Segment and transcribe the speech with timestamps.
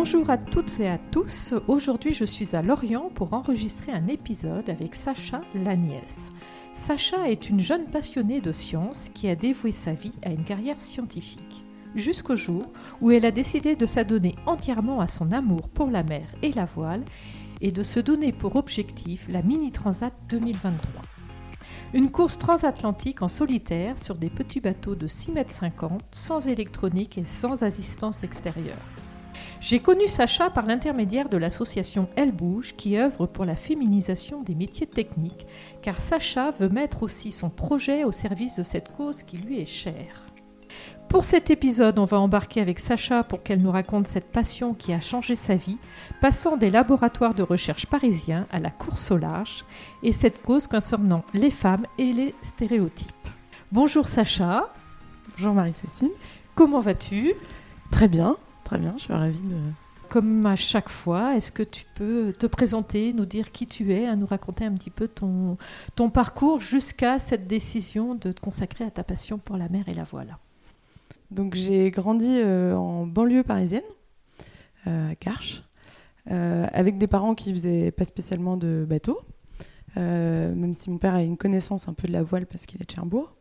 [0.00, 1.54] Bonjour à toutes et à tous.
[1.66, 6.30] Aujourd'hui, je suis à Lorient pour enregistrer un épisode avec Sacha Lagnès.
[6.72, 10.80] Sacha est une jeune passionnée de sciences qui a dévoué sa vie à une carrière
[10.80, 11.64] scientifique.
[11.96, 12.70] Jusqu'au jour
[13.00, 16.64] où elle a décidé de s'adonner entièrement à son amour pour la mer et la
[16.64, 17.02] voile
[17.60, 21.02] et de se donner pour objectif la Mini Transat 2023.
[21.92, 27.24] Une course transatlantique en solitaire sur des petits bateaux de 6,50 mètres sans électronique et
[27.24, 28.78] sans assistance extérieure.
[29.60, 34.54] J'ai connu Sacha par l'intermédiaire de l'association Elle Bouge qui œuvre pour la féminisation des
[34.54, 35.46] métiers techniques,
[35.82, 39.66] car Sacha veut mettre aussi son projet au service de cette cause qui lui est
[39.66, 40.22] chère.
[41.08, 44.92] Pour cet épisode, on va embarquer avec Sacha pour qu'elle nous raconte cette passion qui
[44.92, 45.78] a changé sa vie,
[46.20, 49.64] passant des laboratoires de recherche parisiens à la course au large,
[50.04, 53.12] et cette cause concernant les femmes et les stéréotypes.
[53.72, 54.72] Bonjour Sacha.
[55.36, 56.12] Bonjour Marie-Cécile.
[56.54, 57.32] Comment vas-tu?
[57.90, 58.36] Très bien.
[58.68, 59.56] Très bien, je suis ravie de...
[60.10, 64.14] Comme à chaque fois, est-ce que tu peux te présenter, nous dire qui tu es,
[64.14, 65.56] nous raconter un petit peu ton,
[65.96, 69.94] ton parcours jusqu'à cette décision de te consacrer à ta passion pour la mer et
[69.94, 70.36] la voile?
[71.30, 73.80] Donc j'ai grandi euh, en banlieue parisienne,
[74.86, 75.62] euh, à Garches,
[76.30, 79.18] euh, avec des parents qui faisaient pas spécialement de bateau,
[79.96, 82.84] même si mon père a une connaissance un peu de la voile parce qu'il est
[82.84, 83.34] de Cherbourg.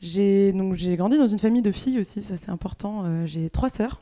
[0.00, 3.26] J'ai donc j'ai grandi dans une famille de filles aussi, ça c'est important.
[3.26, 4.00] j'ai trois sœurs.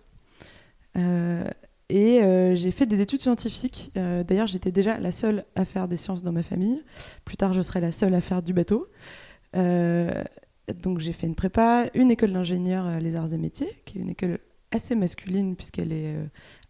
[0.97, 1.45] Euh,
[1.89, 3.93] et euh, j'ai fait des études scientifiques.
[3.97, 6.83] Euh, d'ailleurs, j'étais déjà la seule à faire des sciences dans ma famille.
[7.25, 8.89] Plus tard, je serai la seule à faire du bateau.
[9.55, 14.11] donc, j'ai fait une prépa, une école d'ingénieur les arts et métiers, qui est une
[14.11, 14.39] école
[14.73, 16.17] assez masculine puisqu'elle est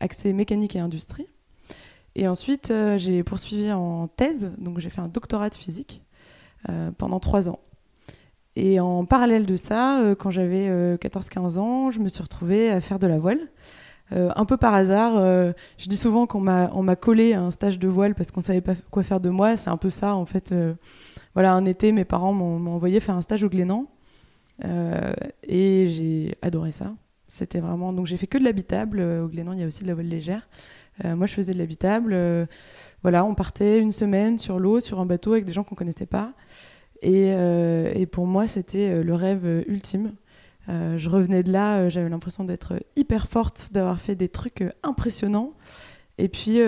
[0.01, 1.27] axée mécanique et industrie.
[2.15, 6.03] Et ensuite, j'ai poursuivi en thèse, donc j'ai fait un doctorat de physique
[6.99, 7.61] pendant trois ans.
[8.55, 12.99] Et en parallèle de ça, quand j'avais 14-15 ans, je me suis retrouvée à faire
[12.99, 13.49] de la voile.
[14.12, 15.17] Euh, un peu par hasard.
[15.17, 18.61] Euh, je dis souvent qu'on m'a, collé à un stage de voile parce qu'on savait
[18.61, 19.56] pas quoi faire de moi.
[19.56, 20.53] C'est un peu ça, en fait.
[20.53, 20.75] Euh,
[21.34, 23.87] voilà, un été, mes parents m'ont, envoyé faire un stage au Glénan.
[24.62, 26.94] et j'ai adoré ça.
[27.28, 27.93] C'était vraiment.
[27.93, 29.00] Donc, j'ai fait que de l'habitable.
[29.00, 30.49] Au Glénan, il y a aussi de la voile légère.
[31.05, 32.17] moi, je faisais de l'habitable.
[33.03, 36.06] voilà, on partait une semaine sur l'eau, sur un bateau avec des gens qu'on connaissait
[36.06, 36.33] pas.
[37.03, 40.12] Et pour moi, c'était le rêve ultime.
[40.69, 44.62] Euh, je revenais de là, euh, j'avais l'impression d'être hyper forte, d'avoir fait des trucs
[44.62, 45.53] euh, impressionnants.
[46.19, 46.60] Et puis,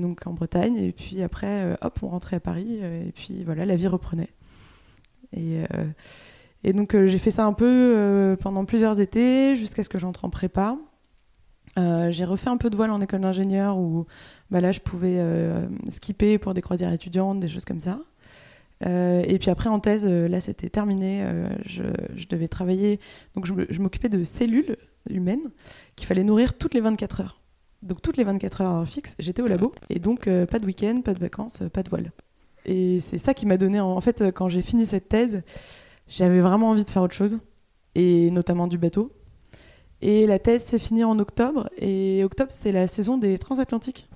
[0.00, 3.76] donc en Bretagne, et puis après, hop, on rentrait à Paris, et puis voilà, la
[3.76, 4.30] vie reprenait.
[5.32, 5.62] Et,
[6.72, 10.76] donc, j'ai fait ça un peu pendant plusieurs étés, jusqu'à ce que j'entre en prépa.
[11.76, 14.06] j'ai refait un peu de voile en école d'ingénieur où
[14.50, 15.24] bah là je pouvais
[15.88, 18.00] skipper pour des croisières étudiantes, des choses comme ça.
[18.86, 21.22] Euh, et puis après, en thèse, euh, là, c'était terminé.
[21.22, 21.82] Euh, je,
[22.28, 23.00] devais travailler.
[23.34, 24.76] Donc, je m'occupais de cellules
[25.08, 25.50] humaines
[25.96, 27.40] qu'il fallait nourrir toutes les 24 heures.
[27.82, 29.72] Donc, toutes les 24 heures fixes, j'étais au labo.
[29.88, 32.10] Et donc, pas de week-end, pas de vacances, pas de voile.
[32.66, 33.80] Et c'est ça qui m'a donné.
[33.80, 35.42] En fait, quand j'ai fini cette thèse,
[36.06, 37.38] j'avais vraiment envie de faire autre chose.
[37.94, 39.12] Et notamment du bateau.
[40.02, 41.68] Et la thèse s'est finie en octobre.
[41.78, 44.08] Et octobre, c'est la saison des transatlantiques.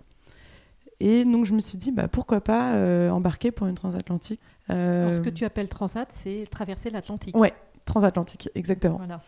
[1.00, 5.28] Et donc, je me suis dit, bah, pourquoi pas embarquer pour une transatlantique ce que
[5.28, 7.36] euh, tu appelles transat, c'est traverser l'Atlantique.
[7.36, 7.54] Ouais,
[7.84, 8.96] transatlantique, exactement.
[8.96, 9.22] Voilà,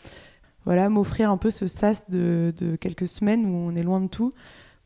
[0.64, 4.32] voilà m'offrir un peu ce sas de, quelques semaines où on est loin de tout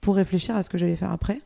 [0.00, 1.40] pour réfléchir à ce que j'allais faire après.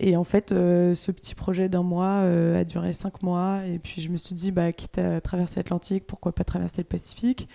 [0.00, 3.60] Et en fait, euh, ce petit projet d'un mois euh, a duré cinq mois.
[3.66, 6.88] Et puis je me suis dit, bah, quitte à traverser l'Atlantique, pourquoi pas traverser le
[6.88, 7.48] Pacifique?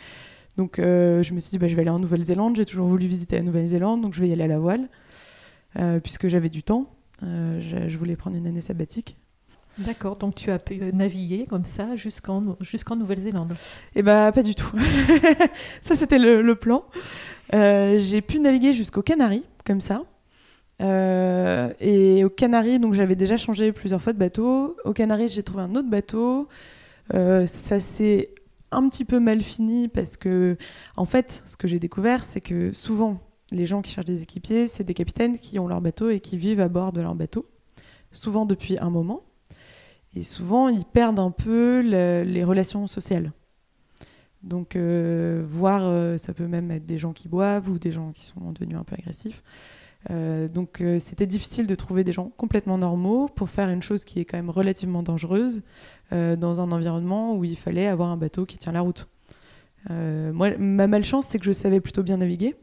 [0.55, 2.55] Donc je me suis dit, bah, je vais aller en Nouvelle-Zélande.
[2.55, 4.87] J'ai toujours voulu visiter la Nouvelle-Zélande, donc je vais y aller à la voile,
[6.01, 6.89] puisque j'avais du temps.
[7.21, 9.17] je voulais prendre une année sabbatique.
[9.79, 13.53] D'accord, donc tu as pu naviguer comme ça jusqu'en jusqu'en Nouvelle-Zélande
[13.95, 14.75] Eh bien, pas du tout.
[15.81, 16.85] ça, c'était le, plan.
[17.53, 20.03] Euh, j'ai pu naviguer jusqu'aux Canaries, comme ça.
[20.81, 24.75] Euh, et aux Canaries, donc j'avais déjà changé plusieurs fois de bateau.
[24.83, 26.47] Aux Canaries, j'ai trouvé un autre bateau.
[27.13, 28.33] Euh, ça s'est
[28.71, 30.57] un petit peu mal fini parce que,
[30.95, 33.19] en fait, ce que j'ai découvert, c'est que souvent,
[33.51, 36.37] les gens qui cherchent des équipiers, c'est des capitaines qui ont leur bateau et qui
[36.37, 37.45] vivent à bord de leur bateau,
[38.11, 39.21] souvent depuis un moment.
[40.15, 43.31] Et souvent, ils perdent un peu les relations sociales.
[44.43, 48.11] Donc, euh, voir, euh, ça peut même être des gens qui boivent ou des gens
[48.11, 49.43] qui sont devenus un peu agressifs.
[50.09, 54.19] Euh, donc, c'était difficile de trouver des gens complètement normaux pour faire une chose qui
[54.19, 55.61] est quand même relativement dangereuse
[56.11, 59.09] dans un environnement où il fallait avoir un bateau qui tient la route.
[59.89, 62.55] moi, ma malchance, c'est que je savais plutôt bien naviguer.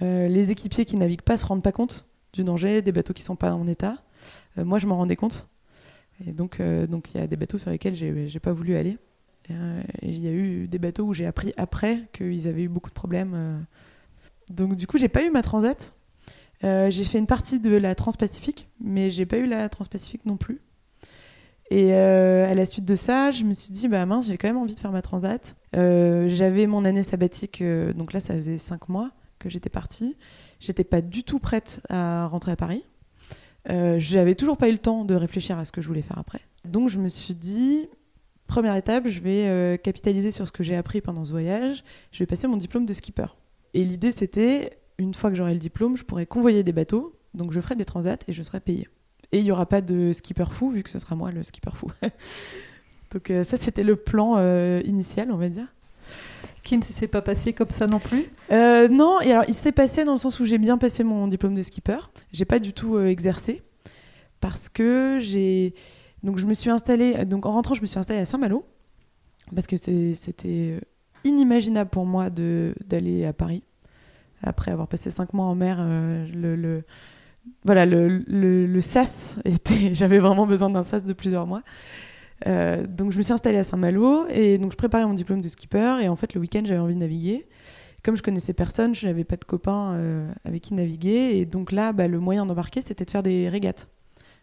[0.00, 3.36] les équipiers qui naviguent pas se rendent pas compte du danger, des bateaux qui sont
[3.36, 3.98] pas en état.
[4.56, 5.46] moi, je m'en rendais compte.
[6.26, 8.98] Donc, euh, donc il y a des bateaux sur lesquels j'ai pas voulu aller.
[9.50, 12.90] Euh, il y a eu des bateaux où j'ai appris après qu'ils avaient eu beaucoup
[12.90, 13.32] de problèmes.
[13.34, 13.58] Euh.
[14.50, 15.92] Donc du coup, j'ai pas eu ma transat.
[16.62, 20.60] J'ai fait une partie de la Transpacifique, mais j'ai pas eu la Transpacifique non plus.
[21.72, 24.58] Et à la suite de ça, je me suis dit, bah mince, j'ai quand même
[24.58, 25.56] envie de faire ma transat.
[25.72, 27.64] J'avais mon année sabbatique,
[27.96, 29.10] donc là, ça faisait cinq mois
[29.40, 30.16] que j'étais partie.
[30.60, 32.84] J'étais pas du tout prête à rentrer à Paris.
[33.68, 36.40] J'avais toujours pas eu le temps de réfléchir à ce que je voulais faire après.
[36.64, 37.88] Donc je me suis dit,
[38.46, 41.84] première étape, je vais capitaliser sur ce que j'ai appris pendant ce voyage.
[42.10, 43.26] Je vais passer mon diplôme de skipper.
[43.74, 47.52] Et l'idée, c'était, une fois que j'aurai le diplôme, je pourrai convoyer des bateaux, donc
[47.52, 48.88] je ferai des transats et je serai payé.
[49.32, 51.70] Et il n'y aura pas de skipper fou, vu que ce sera moi le skipper
[51.74, 51.90] fou.
[53.12, 55.66] donc euh, ça, c'était le plan euh, initial, on va dire.
[56.62, 60.04] Qui ne s'est pas passé comme ça non plus euh, Non, alors il s'est passé
[60.04, 61.98] dans le sens où j'ai bien passé mon diplôme de skipper.
[62.32, 63.62] J'ai pas du tout exercé
[64.40, 65.74] parce que j'ai
[66.22, 68.64] donc je me suis installée donc en rentrant je me suis installée à Saint-Malo
[69.54, 70.80] parce que c'était
[71.24, 73.62] inimaginable pour moi d'aller à Paris.
[74.42, 76.84] Après avoir passé cinq mois en mer, euh, le, le,
[77.64, 79.94] voilà, le, le, sas était.
[79.94, 81.62] J'avais vraiment besoin d'un sas de plusieurs mois.
[82.46, 85.48] Euh, donc je me suis installée à Saint-Malo et donc je préparais mon diplôme de
[85.48, 87.46] skipper et en fait le week-end j'avais envie de naviguer.
[88.02, 91.72] Comme je connaissais personne, je n'avais pas de copains euh, avec qui naviguer et donc
[91.72, 93.88] là bah, le moyen d'embarquer c'était de faire des régates.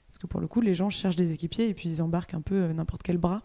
[0.07, 2.41] Parce que pour le coup les gens cherchent des équipiers et puis ils embarquent un
[2.41, 3.41] peu n'importe quel bras.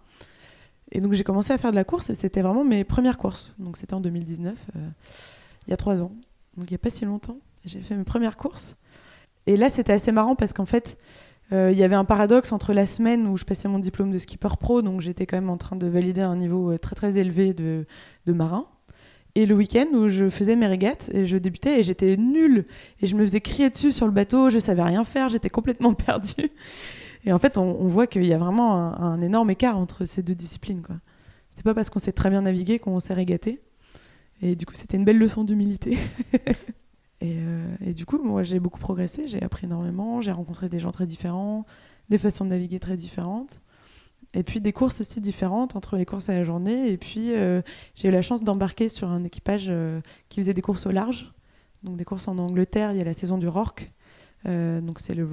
[0.92, 3.54] Et donc j'ai commencé à faire de la course et c'était vraiment mes premières courses.
[3.58, 4.88] Donc c'était en 2019, euh,
[5.66, 6.12] il y a trois ans.
[6.56, 7.38] Donc il n'y a pas si longtemps.
[7.64, 8.76] J'ai fait mes premières courses.
[9.46, 12.72] Et là c'était assez marrant parce qu'en fait euh, il y avait un paradoxe entre
[12.72, 15.56] la semaine où je passais mon diplôme de skipper pro, donc j'étais quand même en
[15.56, 17.86] train de valider un niveau euh, très très élevé de,
[18.26, 18.66] marin.
[19.36, 22.66] Et le week-end où je faisais mes régates et je débutais et j'étais nulle
[23.00, 25.94] et je me faisais crier dessus sur le bateau, je savais rien faire, j'étais complètement
[25.94, 26.50] perdue.
[27.24, 30.34] Et en fait, on, voit qu'il y a vraiment un, énorme écart entre ces deux
[30.34, 30.82] disciplines.
[30.82, 30.96] Quoi.
[31.52, 33.62] C'est pas parce qu'on sait très bien naviguer qu'on sait régater.
[34.42, 35.96] Et du coup, c'était une belle leçon d'humilité.
[37.24, 40.90] Euh, et, du coup, moi, j'ai beaucoup progressé, j'ai appris énormément, j'ai rencontré des gens
[40.90, 41.64] très différents,
[42.08, 43.60] des façons de naviguer très différentes.
[44.36, 46.88] Et puis des courses aussi différentes entre les courses à la journée.
[46.90, 47.62] Et puis euh,
[47.94, 51.32] j'ai eu la chance d'embarquer sur un équipage euh, qui faisait des courses au large.
[51.84, 53.92] Donc des courses en Angleterre, il y a la saison du Rorke,
[54.46, 55.26] donc c'est le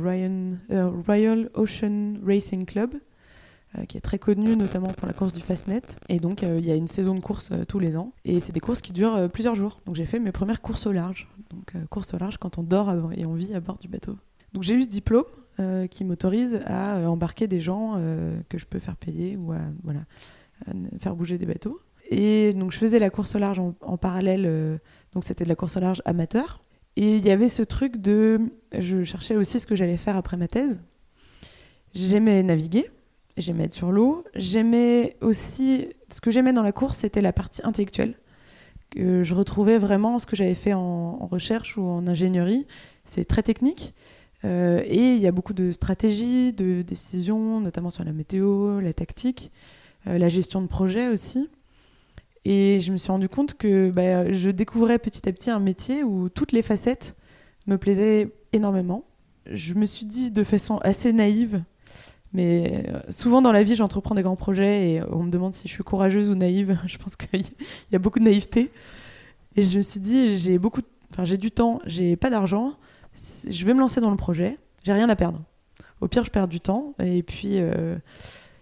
[1.07, 2.95] Royal Ocean Racing Club,
[3.87, 5.81] qui est très connu notamment pour la course du Fastnet.
[6.09, 8.13] Et donc il y a une saison de course tous les ans.
[8.25, 9.79] Et c'est des courses qui durent plusieurs jours.
[9.85, 11.29] Donc j'ai fait mes premières courses au large.
[11.49, 14.17] Donc course au large quand on dort et on vit à bord du bateau.
[14.53, 15.25] Donc j'ai eu ce diplôme
[15.89, 17.95] qui m'autorise à embarquer des gens
[18.49, 20.01] que je peux faire payer ou à voilà,
[20.99, 21.79] faire bouger des bateaux.
[22.09, 24.79] Et donc je faisais la course au large en parallèle.
[25.13, 26.61] donc c'était de la course au large amateur.
[26.97, 28.39] Et il y avait ce truc de.
[28.77, 30.77] Je cherchais aussi ce que j'allais faire après ma thèse.
[31.93, 32.89] J'aimais naviguer,
[33.37, 34.23] j'aimais être sur l'eau.
[34.35, 35.87] J'aimais aussi.
[36.09, 38.15] Ce que j'aimais dans la course, c'était la partie intellectuelle.
[38.89, 42.67] Que je retrouvais vraiment ce que j'avais fait en, recherche ou en ingénierie.
[43.05, 43.93] C'est très technique.
[44.43, 48.91] Euh, et il y a beaucoup de stratégies, de décisions, notamment sur la météo, la
[48.91, 49.51] tactique,
[50.07, 51.47] euh, la gestion de projet aussi.
[52.43, 56.03] Et je me suis rendu compte que bah, je découvrais petit à petit un métier
[56.03, 57.15] où toutes les facettes
[57.67, 59.05] me plaisaient énormément.
[59.45, 61.63] Je me suis dit de façon assez naïve,
[62.33, 65.67] mais euh, souvent dans la vie j'entreprends des grands projets et on me demande si
[65.67, 66.77] je suis courageuse ou naïve.
[66.85, 67.43] Je pense qu'il
[67.91, 68.71] y a beaucoup de naïveté.
[69.57, 70.81] Et je me suis dit, j'ai beaucoup,
[71.11, 72.73] enfin j'ai du temps, j'ai pas d'argent,
[73.13, 75.39] je vais me lancer dans le projet, j'ai rien à perdre.
[75.99, 77.97] Au pire, je perds du temps et puis euh,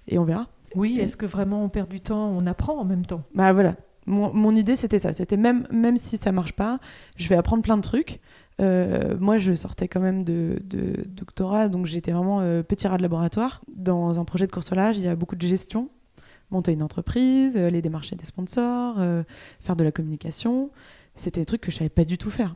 [0.08, 0.48] et on verra.
[0.75, 3.24] Oui, est-ce que vraiment on perd du temps, on apprend en même temps?
[3.34, 3.75] Bah voilà.
[4.05, 6.79] Mon, idée c'était ça, c'était même, même si ça marche pas,
[7.15, 8.20] je vais apprendre plein de trucs.
[8.60, 10.60] Euh, moi, je sortais quand même de,
[11.08, 13.62] doctorat, donc j'étais vraiment euh, petit rat de laboratoire.
[13.74, 15.89] Dans un projet de coursolage, il y a beaucoup de gestion.
[16.51, 18.98] Monter une entreprise, aller euh, démarcher des sponsors,
[19.60, 20.72] faire de la communication.
[21.16, 22.56] C'était des trucs que je savais pas du tout faire.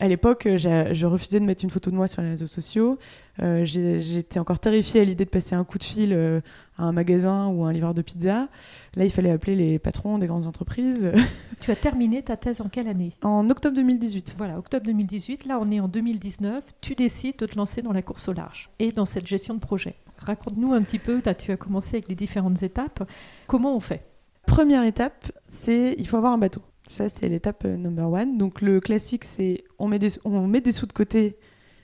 [0.00, 0.58] À l'époque, euh,
[0.92, 2.98] je refusais de mettre une photo de moi sur les réseaux sociaux.
[3.42, 6.40] Euh, j'étais encore terrifiée à l'idée de passer un coup de fil euh,
[6.76, 8.48] à un magasin ou à un livreur de pizza.
[8.94, 11.12] Là, il fallait appeler les patrons des grandes entreprises.
[11.60, 13.16] Tu as terminé ta thèse en quelle année?
[13.22, 14.36] En octobre 2018.
[14.38, 15.44] Voilà, octobre 2018.
[15.46, 16.62] Là, on est en 2019.
[16.80, 19.58] Tu décides de te lancer dans la course au large et dans cette gestion de
[19.58, 19.96] projet.
[20.18, 23.02] Raconte-nous un petit peu, là, tu as commencé avec les différentes étapes.
[23.48, 24.04] Comment on fait?
[24.46, 26.62] Première étape, c'est il faut avoir un bateau.
[26.88, 28.38] Ça, c'est l'étape euh, number one.
[28.38, 31.36] Donc, le classique, c'est on, met des, on met des sous de côté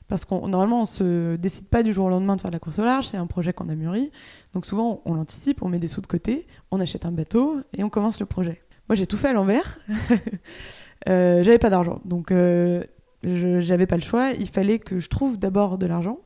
[0.08, 2.58] parce qu'on normalement, on se décide pas du jour au lendemain de faire de la
[2.58, 3.08] course au large.
[3.08, 4.10] C'est un projet qu'on a mûri.
[4.54, 7.84] Donc, souvent, on l'anticipe, on met des sous de côté, on achète un bateau et
[7.84, 8.62] on commence le projet.
[8.88, 9.78] Moi, j'ai tout fait à l'envers.
[11.08, 12.00] euh, j'avais pas d'argent.
[12.06, 12.82] Donc, euh,
[13.22, 14.30] j'avais pas le choix.
[14.30, 16.20] Il fallait que je trouve d'abord de l'argent.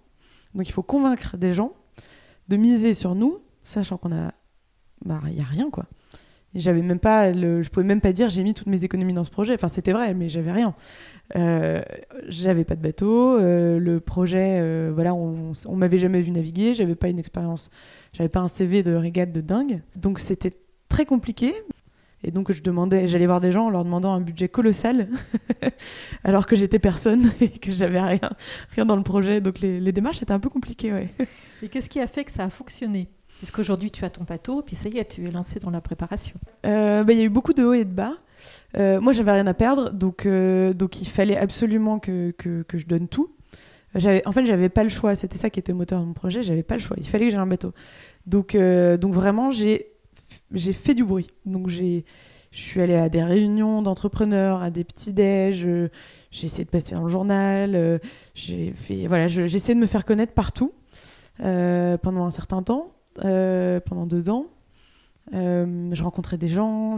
[0.55, 1.73] Donc, il faut convaincre des gens
[2.47, 4.33] de miser sur nous, sachant qu'on a.
[5.05, 5.87] Bah, il y a rien, quoi
[6.55, 9.31] j'avais même pas, je pouvais même pas dire j'ai mis toutes mes économies dans ce
[9.31, 9.55] projet.
[9.55, 10.75] Enfin, c'était vrai, mais j'avais rien.
[11.37, 11.83] Euh,
[12.27, 13.39] j'avais pas de bateau.
[13.39, 16.75] Euh, le projet, euh, voilà, on, on m'avait jamais vu naviguer.
[16.75, 17.71] J'avais pas une expérience,
[18.13, 19.83] j'avais pas un CV de régate de dingue.
[19.97, 20.53] Donc c'était
[20.89, 21.53] très compliqué.
[22.25, 25.09] Et donc je demandais, j'allais voir des gens en leur demandant un budget colossal,
[26.25, 28.31] alors que j'étais personne et que j'avais rien,
[28.71, 29.41] rien dans le projet.
[29.41, 31.07] Donc les, les démarches étaient un peu compliquées, ouais.
[31.63, 33.09] Et qu'est-ce qui a fait que ça a fonctionné?
[33.39, 36.37] Puisqu'aujourd'hui tu as ton bateau, puis ça y est, tu es lancé dans la préparation.
[36.67, 38.15] Euh, bah, Il y a eu beaucoup de hauts et de bas.
[38.77, 42.87] Euh, moi, j'avais rien à perdre, donc, euh, donc il fallait absolument que, que, je
[42.87, 43.31] donne tout.
[43.95, 45.15] J'avais, en fait, j'avais pas le choix.
[45.15, 46.43] C'était ça qui était moteur de mon projet.
[46.43, 46.97] J'avais pas le choix.
[47.01, 47.73] Il fallait que j'ai un bateau.
[48.27, 49.87] Donc, euh, donc vraiment, j'ai,
[50.73, 51.29] fait du bruit.
[51.47, 52.03] Donc je
[52.51, 55.65] suis allée à des réunions d'entrepreneurs, à des petits déj.
[55.65, 55.89] euh,
[56.31, 57.75] J'ai essayé de passer dans le journal.
[57.75, 57.99] euh,
[58.35, 58.75] J'ai
[59.07, 60.73] voilà, essayé de me faire connaître partout
[61.41, 62.93] euh, pendant un certain temps,
[63.25, 64.47] euh, pendant deux ans.
[65.35, 66.97] Euh, je rencontrais des gens.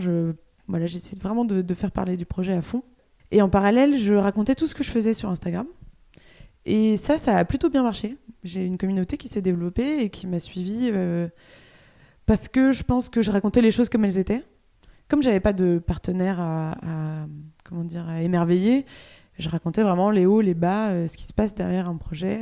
[0.68, 2.82] Voilà, essayé vraiment de, faire parler du projet à fond.
[3.30, 5.66] Et en parallèle, je racontais tout ce que je faisais sur Instagram.
[6.66, 8.16] Et ça, ça a plutôt bien marché.
[8.44, 11.28] J'ai une communauté qui s'est développée et qui m'a suivie euh,
[12.26, 14.44] parce que je pense que je racontais les choses comme elles étaient.
[15.08, 17.26] Comme j'avais pas de partenaire à,
[17.64, 18.86] comment dire émerveiller,
[19.38, 22.40] je racontais vraiment les hauts, les bas, ce qui se passe derrière un projet.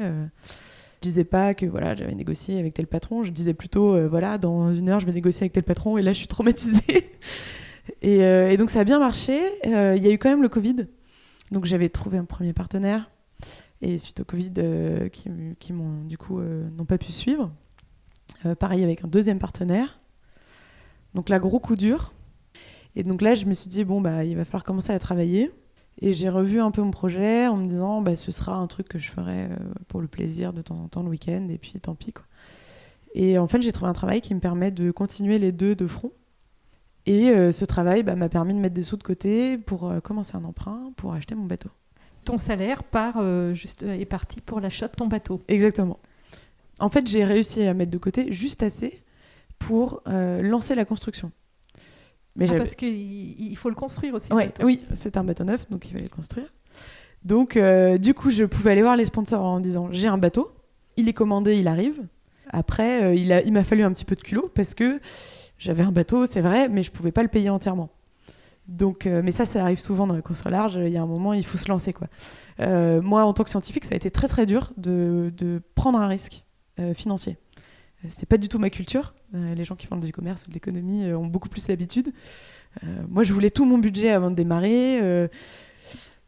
[0.98, 3.22] Je disais pas que voilà j'avais négocié avec tel patron.
[3.22, 6.02] Je disais plutôt euh, voilà dans une heure je vais négocier avec tel patron et
[6.02, 7.12] là je suis traumatisée.
[8.02, 9.40] et, euh, et donc ça a bien marché.
[9.66, 10.88] Euh, Il y a eu quand même le Covid,
[11.52, 13.10] donc j'avais trouvé un premier partenaire.
[13.80, 14.54] Et suite au Covid,
[15.12, 17.52] qui, m'ont du coup n'ont pas pu suivre.
[18.58, 20.00] Pareil avec un deuxième partenaire.
[21.14, 22.12] Donc là, gros coup dur.
[22.96, 25.52] Et donc là, je me suis dit, bon, bah, il va falloir commencer à travailler.
[26.00, 28.88] Et j'ai revu un peu mon projet en me disant, bah, ce sera un truc
[28.88, 29.56] que je ferai euh,
[29.88, 32.12] pour le plaisir de temps en temps le week-end, et puis tant pis.
[32.12, 32.24] Quoi.
[33.14, 35.86] Et en fait, j'ai trouvé un travail qui me permet de continuer les deux de
[35.86, 36.12] front.
[37.06, 40.00] Et euh, ce travail bah, m'a permis de mettre des sous de côté pour euh,
[40.00, 41.70] commencer un emprunt, pour acheter mon bateau.
[42.24, 45.40] Ton salaire part, euh, juste, est parti pour l'achat de ton bateau.
[45.48, 45.98] Exactement.
[46.80, 49.02] En fait, j'ai réussi à mettre de côté juste assez
[49.58, 51.32] pour lancer la construction.
[52.38, 52.94] Mais Ah, parce qu'il
[53.40, 54.32] il faut le construire aussi.
[54.32, 56.46] Ouais, oui, c'est un bateau neuf, donc il fallait le construire.
[57.24, 60.50] Donc, euh, du coup, je pouvais aller voir les sponsors en disant j'ai un bateau,
[60.96, 62.00] il est commandé, il arrive.
[62.50, 65.00] Après, euh, il a- il m'a fallu un petit peu de culot parce que
[65.58, 67.90] j'avais un bateau, c'est vrai, mais je pouvais pas le payer entièrement.
[68.68, 70.78] Donc, euh, mais ça, ça arrive souvent dans la course au large.
[70.80, 72.06] Il y a un moment, il faut se lancer, quoi.
[73.00, 76.06] Moi, en tant que scientifique, ça a été très très dur de, de prendre un
[76.06, 76.44] risque
[76.94, 77.36] financier.
[78.04, 79.14] Euh, C'est pas du tout ma culture.
[79.34, 82.12] Euh, les gens qui font du commerce ou de l'économie euh, ont beaucoup plus l'habitude.
[83.08, 85.00] Moi, je voulais tout mon budget avant de démarrer.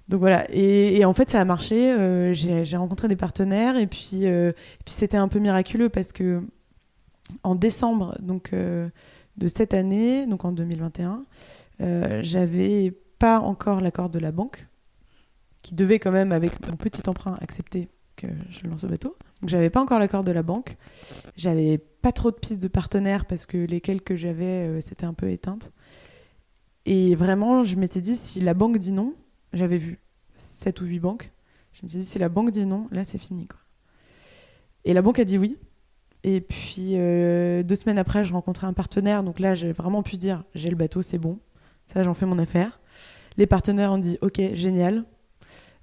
[0.09, 0.47] donc voilà.
[0.51, 2.33] Et, en fait, ça a marché.
[2.35, 4.25] J'ai rencontré des partenaires et puis,
[4.85, 6.43] puis c'était un peu miraculeux parce que
[7.45, 11.25] en décembre donc de cette année, donc en 2021,
[11.81, 14.67] euh, j'avais pas encore l'accord de la banque
[15.63, 19.17] qui devait quand même avec mon petit emprunt accepter que je lance au bateau.
[19.41, 20.77] Donc j'avais pas encore l'accord de la banque.
[21.37, 25.07] J'avais pas trop de pistes de partenaires parce que les quelques que j'avais euh, c'était
[25.07, 25.71] un peu éteintes.
[26.87, 29.15] Et vraiment, je m'étais dit si la banque dit non,
[29.53, 29.99] j'avais vu
[30.37, 31.33] 7 ou 8 banques.
[31.73, 33.61] Je me suis dit si la banque dit non, là c'est fini quoi.
[34.85, 35.59] Et la banque a dit oui.
[36.23, 39.23] Et puis euh, deux semaines après, je rencontrais un partenaire.
[39.23, 41.39] Donc là, j'ai vraiment pu dire j'ai le bateau, c'est bon.
[41.87, 42.81] Ça, j'en fais mon affaire.
[43.37, 45.05] Les partenaires ont dit ok, génial.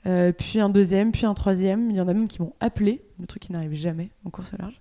[0.08, 1.90] Euh, puis un deuxième, puis un troisième.
[1.90, 4.54] Il y en a même qui m'ont appelé, le truc qui n'arrive jamais en course
[4.54, 4.80] au large.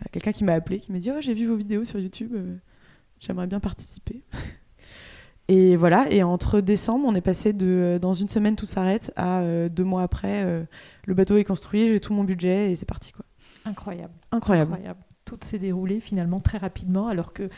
[0.00, 2.32] Euh, Quelqu'un qui m'a appelé, qui m'a dit oh j'ai vu vos vidéos sur YouTube,
[2.34, 2.56] euh,
[3.20, 4.22] j'aimerais bien participer.
[5.48, 6.10] et voilà.
[6.10, 10.02] Et entre décembre, on est passé de dans une semaine tout s'arrête à deux mois
[10.02, 10.66] après,
[11.06, 13.24] le bateau est construit, j'ai tout mon budget et c'est parti quoi.
[13.66, 14.12] Incroyable.
[14.30, 14.72] Incroyable.
[14.72, 15.00] Incroyable.
[15.24, 17.48] Tout s'est déroulé finalement très rapidement, alors que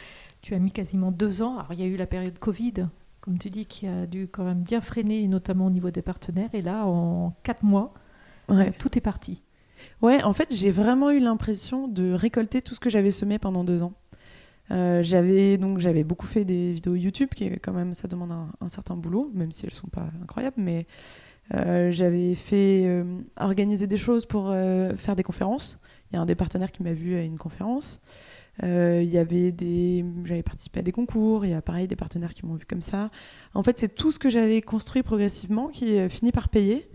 [0.40, 1.58] tu as mis quasiment deux ans.
[1.58, 2.86] Alors il y a eu la période Covid,
[3.26, 6.48] comme tu dis, qui a dû quand même bien freiner, notamment au niveau des partenaires.
[6.54, 7.92] Et là, en quatre mois,
[8.48, 8.70] Ouais.
[8.78, 9.42] tout est parti.
[10.00, 13.64] Ouais, en fait, j'ai vraiment eu l'impression de récolter tout ce que j'avais semé pendant
[13.64, 13.92] deux ans.
[14.70, 18.48] Euh, j'avais donc j'avais beaucoup fait des vidéos YouTube qui quand même ça demande un,
[18.60, 20.88] un certain boulot même si elles sont pas incroyables mais
[21.54, 23.04] euh, j'avais fait euh,
[23.38, 25.78] organiser des choses pour euh, faire des conférences
[26.10, 29.18] il y a un des partenaires qui m'a vu à une conférence Euh, il y
[29.18, 32.54] avait des j'avais participé à des concours il y a pareil des partenaires qui m'ont
[32.54, 33.10] vu comme ça
[33.54, 36.88] en fait c'est tout ce que j'avais construit progressivement qui euh, finit par payer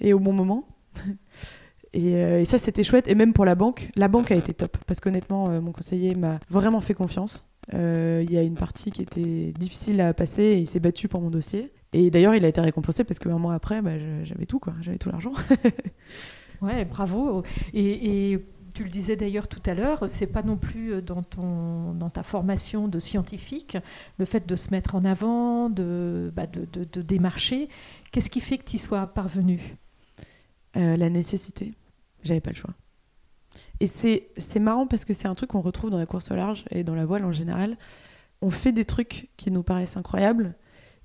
[0.00, 0.66] et au bon moment
[1.92, 3.08] et, euh, et ça, c'était chouette.
[3.08, 4.76] Et même pour la banque, la banque a été top.
[4.86, 7.46] Parce qu'honnêtement, euh, mon conseiller m'a vraiment fait confiance.
[7.74, 11.08] Euh, Il y a une partie qui était difficile à passer et il s'est battu
[11.08, 11.72] pour mon dossier.
[11.92, 14.74] Et d'ailleurs, il a été récompensé parce qu'un mois après, bah, j'avais tout, quoi.
[14.80, 15.32] J'avais tout l'argent.
[16.60, 17.42] Ouais, bravo.
[17.74, 18.38] Et
[18.74, 22.08] Tu le disais d'ailleurs tout à l'heure, c'est pas non plus euh, dans, ton, dans
[22.08, 23.76] ta formation de scientifique,
[24.18, 27.68] le fait de se mettre en avant, de, bah, de, de, démarcher.
[28.12, 29.76] Qu'est-ce qui fait que tu y sois parvenu?
[30.76, 31.74] Euh, La nécessité.
[32.22, 32.74] J'avais pas le choix.
[33.80, 36.64] Et c'est marrant parce que c'est un truc qu'on retrouve dans la course au large
[36.70, 37.76] et dans la voile en général.
[38.40, 40.54] On fait des trucs qui nous paraissent incroyables,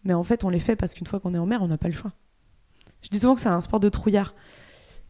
[0.03, 1.77] mais en fait, on les fait parce qu'une fois qu'on est en mer, on n'a
[1.77, 2.13] pas le choix.
[3.01, 4.33] Je dis souvent que c'est un sport de trouillard.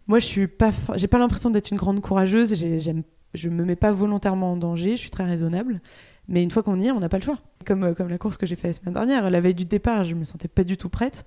[0.08, 2.56] Moi, je suis pas, j'ai pas l'impression d'être une grande courageuse.
[2.56, 4.92] J'aime, je me mets pas volontairement en danger.
[4.92, 5.82] Je suis très raisonnable.
[6.28, 7.40] Mais une fois qu'on y est, on n'a pas le choix.
[7.66, 10.04] Comme, euh, comme la course que j'ai faite la semaine dernière, la veille du départ,
[10.04, 11.26] je me sentais pas du tout prête.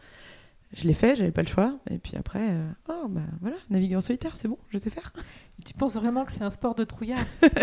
[0.72, 1.78] Je l'ai fait, j'avais pas le choix.
[1.90, 5.12] Et puis après, euh, oh bah voilà, naviguer en solitaire, c'est bon, je sais faire.
[5.64, 7.24] Tu penses vraiment que c'est un sport de trouillard?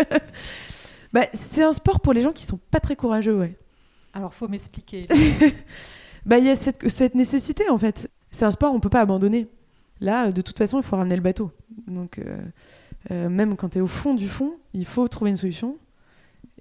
[1.14, 3.54] Bah, C'est un sport pour les gens qui sont pas très courageux, ouais.
[4.12, 5.08] Alors faut m'expliquer.
[6.26, 8.10] bah il y a cette, cette nécessité en fait.
[8.30, 9.48] C'est un sport, on peut pas abandonner.
[10.00, 11.50] Là, de toute façon, il faut ramener le bateau.
[11.86, 12.38] Donc, euh,
[13.10, 15.76] euh, même quand tu es au fond du fond, il faut trouver une solution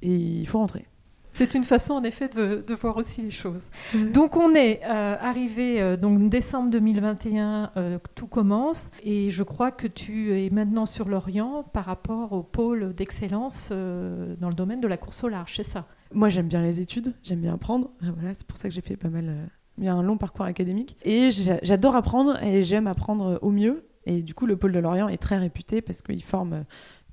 [0.02, 0.86] et il faut rentrer.
[1.34, 3.70] C'est une façon, en effet, de, voir aussi les choses.
[4.12, 10.36] Donc, on est euh, arrivé, donc décembre 2021, tout commence, et je crois que tu
[10.36, 15.24] es maintenant sur l'Orient par rapport au pôle d'excellence dans le domaine de la course
[15.24, 15.86] au large, c'est ça?
[16.12, 17.92] Moi, j'aime bien les études, j'aime bien apprendre.
[18.02, 19.48] Voilà, c'est pour ça que j'ai fait pas mal
[19.78, 20.98] il y a un long parcours académique.
[21.04, 23.88] Et j'adore apprendre et j'aime apprendre au mieux.
[24.08, 26.64] Et du coup, le pôle de Lorient est très réputé parce qu'il forme euh,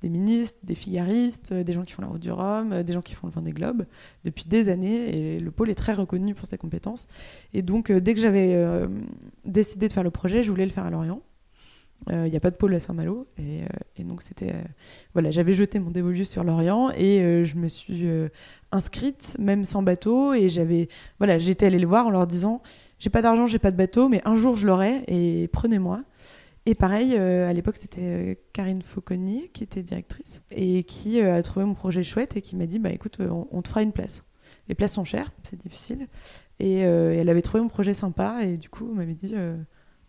[0.01, 2.93] des ministres, des figaristes, euh, des gens qui font la route du Rhum, euh, des
[2.93, 3.85] gens qui font le vent des globes
[4.23, 5.35] depuis des années.
[5.35, 7.07] Et le pôle est très reconnu pour ses compétences.
[7.53, 8.87] Et donc, dès que j'avais
[9.43, 11.21] décidé de faire le projet, je voulais le faire à Lorient.
[12.11, 13.25] Il n'y a pas de pôle à Saint-Malo.
[13.37, 14.53] Et, donc, c'était.
[15.13, 18.07] voilà, j'avais jeté mon dévolu sur Lorient et je me suis
[18.71, 20.33] inscrite, même sans bateau.
[20.33, 20.87] Et j'avais,
[21.17, 22.61] voilà, j'étais allée les voir en leur disant
[22.99, 26.03] J'ai pas d'argent, j'ai pas de bateau, mais un jour je l'aurai et prenez-moi.
[26.67, 31.35] Et pareil, euh, à l'époque, c'était euh, Karine Fauconnier qui était directrice et qui euh,
[31.35, 33.19] a trouvé mon projet chouette et qui m'a dit Bah écoute,
[33.51, 34.23] on, te fera une place.
[34.67, 36.07] Les places sont chères, c'est difficile.
[36.59, 39.35] Et, elle avait trouvé mon projet sympa et du coup, on m'avait dit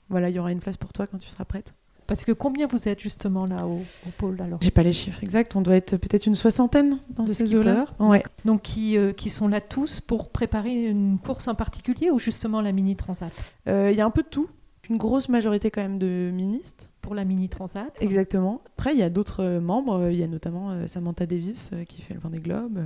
[0.08, 1.74] Voilà, il y aura une place pour toi quand tu seras prête.
[2.06, 3.80] Parce que combien vous êtes justement là au,
[4.16, 7.54] pôle alors J'ai pas les chiffres exacts, on doit être peut-être une soixantaine dans ces
[7.56, 7.86] eaux-là.
[7.98, 8.22] Ouais.
[8.44, 12.60] Donc qui, euh, qui sont là tous pour préparer une course en particulier ou justement
[12.60, 13.32] la mini transat
[13.68, 14.48] euh, Il y a un peu de tout,
[14.88, 16.86] une grosse majorité quand même de ministres.
[17.00, 18.62] Pour la mini transat Exactement.
[18.76, 22.14] Après il y a d'autres euh, membres, il y a notamment Samantha Davis qui fait
[22.14, 22.80] le Vendée Globe.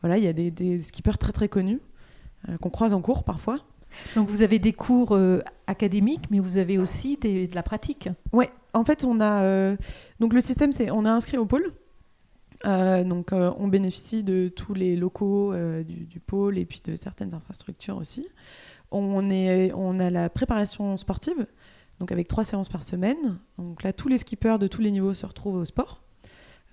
[0.00, 1.80] voilà, il y a des, des skippers très très connus
[2.60, 3.60] qu'on croise en cours parfois.
[4.14, 8.08] Donc vous avez des cours euh, académiques, mais vous avez aussi de la pratique.
[8.32, 9.76] Oui, en fait, on a euh,
[10.20, 11.72] donc le système, c'est on a inscrit au pôle.
[12.64, 15.54] Euh, donc on bénéficie de tous les locaux
[15.84, 18.26] du, pôle et puis de certaines infrastructures aussi.
[18.90, 21.46] On, est, on a la préparation sportive,
[21.98, 23.38] donc avec trois séances par semaine.
[23.58, 26.05] Donc là, tous les skippers de tous les niveaux se retrouvent au sport.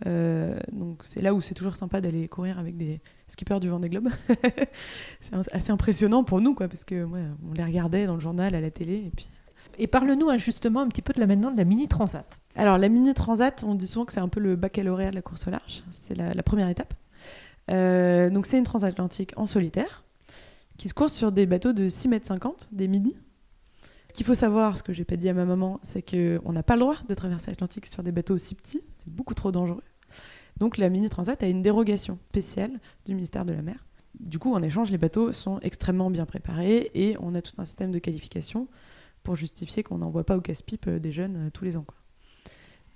[0.06, 3.90] Euh, donc c'est là où c'est toujours sympa d'aller courir avec des skippers du Vendée
[3.90, 4.10] Globe.
[5.22, 8.62] c'est assez impressionnant pour nous, quoi, parce que on les regardait dans le journal, à
[8.62, 9.30] la télé, et puis.
[9.80, 12.26] Et parle-nous hein, justement un petit peu de la maintenant de la mini transat.
[12.56, 15.22] Alors la mini transat, on dit souvent que c'est un peu le baccalauréat de la
[15.22, 15.84] course au large.
[15.92, 16.94] C'est la, première étape.
[17.72, 20.04] Euh, donc c'est une transatlantique en solitaire
[20.78, 23.16] qui se course sur des bateaux de 6 mètres 50, des midi.
[24.14, 26.62] Ce qu'il faut savoir, ce que j'ai pas dit à ma maman, c'est qu'on n'a
[26.62, 28.84] pas le droit de traverser l'Atlantique sur des bateaux aussi petits.
[29.00, 29.82] C'est beaucoup trop dangereux.
[30.58, 33.88] Donc la Mini Transat a une dérogation spéciale du ministère de la Mer.
[34.20, 37.66] Du coup, en échange, les bateaux sont extrêmement bien préparés et on a tout un
[37.66, 38.68] système de qualification
[39.24, 41.86] pour justifier qu'on n'envoie pas au casse-pipe euh, des jeunes euh, tous les ans.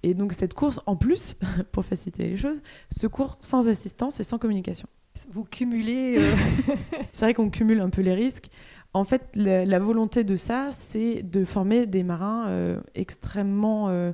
[0.03, 1.36] Et donc cette course, en plus,
[1.71, 4.88] pour faciliter les choses, se court sans assistance et sans communication.
[5.32, 6.17] Vous cumulez...
[6.19, 6.36] Euh,
[7.12, 8.49] c'est vrai qu'on cumule un peu les risques.
[8.93, 14.13] En fait, la, volonté de ça, c'est de former des marins extrêmement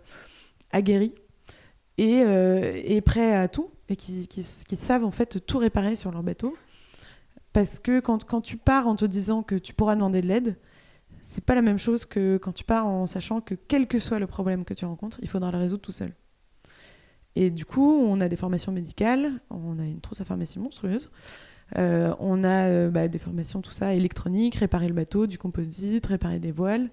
[0.72, 1.14] aguerris
[2.02, 6.58] euh, et, prêts à tout et qui, savent en fait tout réparer sur leur bateau.
[7.54, 10.58] Parce que quand, quand tu pars en te disant que tu pourras demander de l'aide,
[11.22, 14.18] c'est pas la même chose que quand tu pars en sachant que quel que soit
[14.18, 16.14] le problème que tu rencontres, il faudra le résoudre tout seul.
[17.36, 21.12] Et du coup, on a des formations médicales, on a une trousse à pharmacie monstrueuse,
[21.78, 26.06] euh, on a euh, bah, des formations, tout ça, électronique, réparer le bateau, du composite,
[26.06, 26.90] réparer des voiles.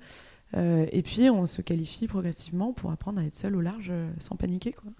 [0.57, 4.37] Euh, et puis, on se qualifie progressivement pour apprendre à être seul au large sans
[4.37, 4.73] paniquer.
[4.73, 4.91] Quoi.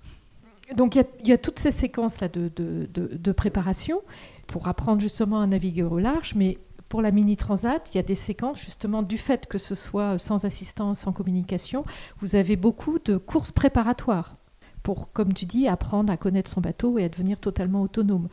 [0.77, 4.03] Donc, il y, a toutes ces séquences-là de, de, de, préparation
[4.47, 8.05] pour apprendre justement à naviguer au large, mais pour la mini transat, il y a
[8.05, 11.85] des séquences justement du fait que ce soit sans assistance, sans communication,
[12.19, 14.37] vous avez beaucoup de courses préparatoires
[14.83, 18.29] pour, comme tu dis, apprendre à connaître son bateau et à devenir totalement autonome.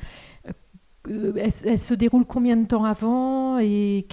[1.10, 4.06] Euh, elle, se déroule combien de temps avant et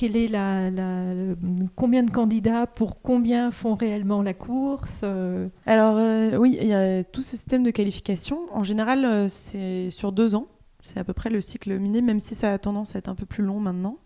[1.77, 5.49] combien de candidats pour combien font réellement la course euh?
[5.67, 5.97] Alors
[6.41, 8.39] oui, il y a tout ce système de qualification.
[8.53, 10.47] En général, c'est sur deux ans.
[10.83, 13.15] C'est à peu près le cycle minime, même si ça a tendance à être un
[13.15, 13.97] peu plus long maintenant.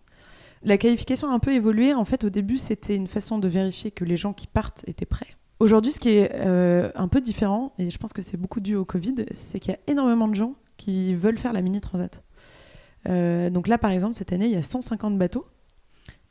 [0.63, 1.95] La qualification a un peu évolué.
[1.95, 5.07] En fait, au début, c'était une façon de vérifier que les gens qui partent étaient
[5.07, 5.37] prêts.
[5.61, 8.85] Aujourd'hui, ce qui est un peu différent, et je pense que c'est beaucoup dû au
[8.85, 12.23] Covid, c'est qu'il y a énormément de gens qui veulent faire la mini transat.
[13.07, 15.47] Donc là, par exemple, cette année, il y a 150 bateaux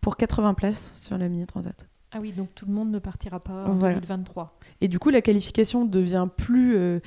[0.01, 1.87] pour 80 places sur la Mini Transat.
[2.11, 4.57] Ah oui, donc tout le monde ne partira pas en 2023.
[4.81, 6.99] Et du coup, la qualification devient plus euh,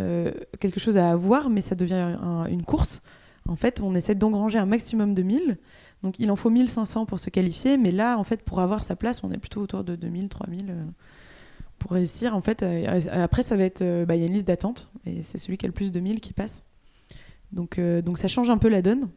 [0.00, 2.18] euh, quelque chose à avoir, mais ça devient
[2.50, 3.00] une course.
[3.48, 5.58] En fait, on essaie d'engranger un maximum de 1000.
[6.02, 8.96] Donc il en faut 1500 pour se qualifier, mais là, en fait, pour avoir sa
[8.96, 10.84] place, on est plutôt autour de 2000, 3000 euh,
[11.78, 12.34] pour réussir.
[12.34, 12.64] En fait,
[13.12, 15.66] après, ça va être, bah, il y a une liste d'attente, et c'est celui qui
[15.66, 16.64] a le plus de 1000 qui passe.
[17.52, 19.08] Donc, donc ça change un peu la donne.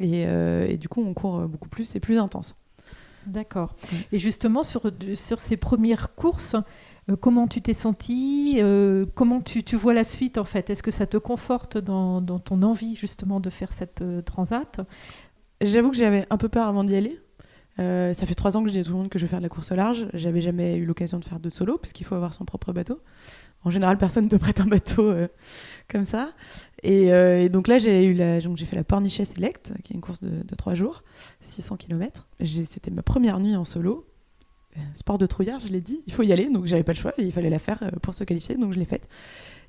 [0.00, 2.54] Et, et, du coup, on court beaucoup plus, c'est plus intense.
[3.26, 3.76] D'accord.
[4.12, 6.56] Et justement, sur, sur ces premières courses,
[7.10, 10.70] euh, comment tu t'es senti euh, Comment tu, tu, vois la suite en fait?
[10.70, 14.80] Est-ce que ça te conforte dans, dans, ton envie justement de faire cette euh, transat?
[15.60, 17.20] J'avoue que j'avais un peu peur avant d'y aller.
[17.76, 19.40] ça fait trois ans que je dis à tout le monde que je vais faire
[19.40, 20.06] de la course au large.
[20.14, 23.00] J'avais jamais eu l'occasion de faire de solo, puisqu'il faut avoir son propre bateau.
[23.62, 25.14] En général, personne ne te prête un bateau
[25.90, 26.32] comme ça.
[26.86, 29.94] Euh, et, donc là, j'ai eu la, donc j'ai fait la Pornichet Select, qui est
[29.94, 31.02] une course de, 3 jours,
[31.40, 32.26] 600 km.
[32.64, 34.06] C'était ma première nuit en solo.
[34.76, 36.98] Euh, sport de trouillard, je l'ai dit, il faut y aller, donc j'avais pas le
[36.98, 39.08] choix, il fallait la faire euh, pour se qualifier, donc je l'ai faite.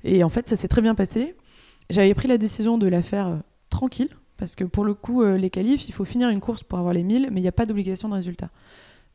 [0.04, 1.34] Et en fait, ça s'est très bien passé.
[1.90, 5.88] J'avais pris la décision de la faire tranquille, parce que pour le coup, les qualifs,
[5.88, 8.08] il faut finir une course pour avoir les 1000, mais il n'y a pas d'obligation
[8.08, 8.50] de résultat.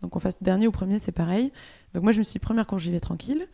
[0.01, 1.51] Donc on fasse dernier ou premier, c'est pareil.
[1.93, 3.47] Donc moi, je me suis première course, j'y vais tranquille,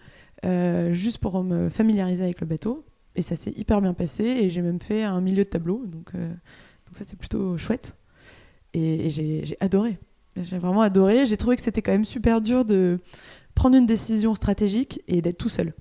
[0.91, 2.83] juste pour me familiariser avec le bateau.
[3.15, 5.85] Et ça s'est hyper bien passé et j'ai même fait un milieu de tableau.
[5.85, 7.95] Donc, euh, donc ça, c'est plutôt chouette.
[8.73, 9.99] Et, j'ai adoré.
[10.35, 11.25] J'ai vraiment adoré.
[11.25, 12.99] J'ai trouvé que c'était quand même super dur de
[13.53, 15.73] prendre une décision stratégique et d'être tout seul.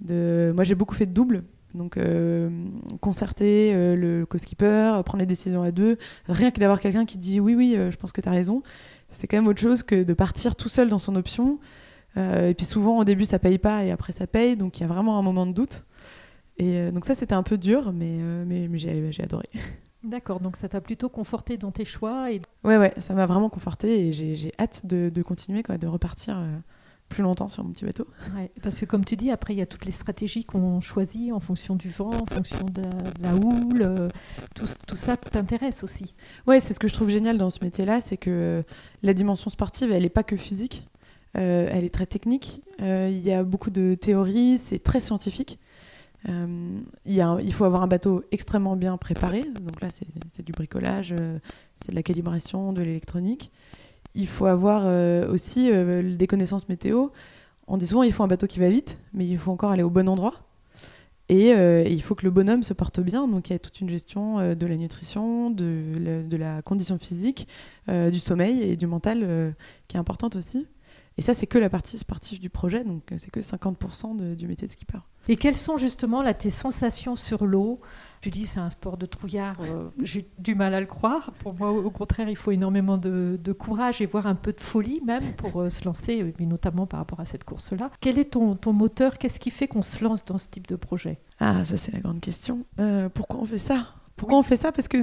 [0.00, 0.52] De...
[0.54, 1.44] Moi, j'ai beaucoup fait de double.
[1.74, 2.48] Donc, euh,
[3.02, 5.98] concerter euh, le co-skipper, prendre les décisions à deux.
[6.26, 8.62] Rien que d'avoir quelqu'un qui dit oui, oui, je pense que tu as raison.
[9.10, 11.58] C'est quand même autre chose que de partir tout seul dans son option.
[12.16, 14.56] et puis souvent, au début, ça paye pas et après, ça paye.
[14.56, 15.84] Donc, il y a vraiment un moment de doute.
[16.58, 19.48] Et euh, donc ça, c'était un peu dur, mais, euh, mais, j'ai adoré.
[20.04, 22.40] D'accord, donc ça t'a plutôt conforté dans tes choix et...
[22.62, 26.38] Ouais, ouais, ça m'a vraiment conforté et j'ai hâte de, de, continuer, quoi, de repartir
[26.38, 26.56] euh,
[27.08, 28.06] plus longtemps sur mon petit bateau.
[28.36, 31.32] Ouais, parce que comme tu dis, après, il y a toutes les stratégies qu'on choisit
[31.32, 32.82] en fonction du vent, en fonction de,
[33.20, 34.08] la houle,
[34.54, 36.14] tout, tout, ça t'intéresse aussi.
[36.46, 38.62] Ouais, c'est ce que je trouve génial dans ce métier-là, c'est que
[39.02, 40.86] la dimension sportive, elle n'est pas que physique,
[41.34, 45.58] elle est très technique, il y a beaucoup de théories, c'est très scientifique.
[46.28, 49.44] Euh, il, faut avoir un bateau extrêmement bien préparé.
[49.60, 51.38] Donc là, c'est du bricolage, euh,
[51.76, 53.50] c'est de la calibration, de l'électronique.
[54.14, 57.08] Il faut avoir euh, aussi des connaissances météo.
[57.68, 59.82] On dit souvent il faut un bateau qui va vite, mais il faut encore aller
[59.82, 60.34] au bon endroit.
[61.28, 63.26] Et, il faut que le bonhomme se porte bien.
[63.26, 67.48] Donc il y a toute une gestion de la nutrition, de de la condition physique,
[67.88, 69.54] du sommeil et du mental
[69.88, 70.66] qui est importante aussi.
[71.18, 74.46] Et ça, c'est que la partie sportive du projet, donc euh, c'est que 50% du
[74.46, 74.98] métier de skipper.
[75.28, 77.80] Et quelles sont justement là, tes sensations sur l'eau?
[78.20, 81.32] Tu dis c'est un sport de trouillard, euh, j'ai du mal à le croire.
[81.38, 85.00] Pour moi, au contraire, il faut énormément de, courage et voire un peu de folie
[85.04, 87.90] même pour euh, se lancer, mais notamment par rapport à cette course-là.
[88.00, 89.16] Quel est ton, ton moteur?
[89.16, 91.18] Qu'est-ce qui fait qu'on se lance dans ce type de projet?
[91.38, 92.64] Ah, ça c'est la grande question.
[93.14, 93.94] pourquoi on fait ça?
[94.16, 94.72] Pourquoi on fait ça?
[94.72, 94.98] Parce que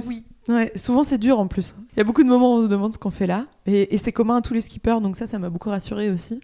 [0.48, 1.74] ouais, souvent c'est dur en plus.
[1.92, 3.44] Il y a beaucoup de moments où on se demande ce qu'on fait là.
[3.66, 6.40] Et, c'est commun à tous les skippers, donc ça, ça m'a beaucoup rassuré aussi.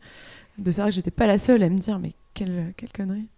[0.58, 3.28] De savoir que j'étais pas la seule à me dire, mais quelle, quelle connerie.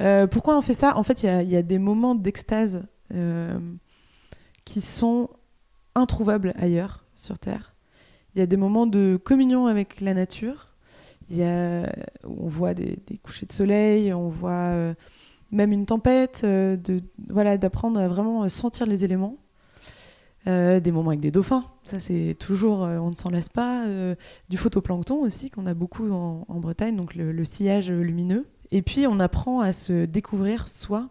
[0.00, 0.96] Euh, pourquoi on fait ça?
[0.96, 3.58] En fait, il y, a des moments d'extase euh,
[4.64, 5.30] qui sont
[5.94, 7.74] introuvables ailleurs sur Terre.
[8.34, 10.68] Il y a des moments de communion avec la nature.
[11.30, 11.92] Il y a,
[12.24, 14.94] on voit des, couchers de soleil, on voit euh,
[15.50, 19.36] même une tempête, euh, de, voilà, d'apprendre à vraiment sentir les éléments.
[20.46, 23.84] Euh, des moments avec des dauphins, ça c'est toujours, euh, on ne s'en lasse pas.
[24.48, 28.46] du photoplancton aussi, qu'on a beaucoup en, Bretagne, donc le, sillage lumineux.
[28.70, 31.08] Et puis on apprend à se découvrir soi,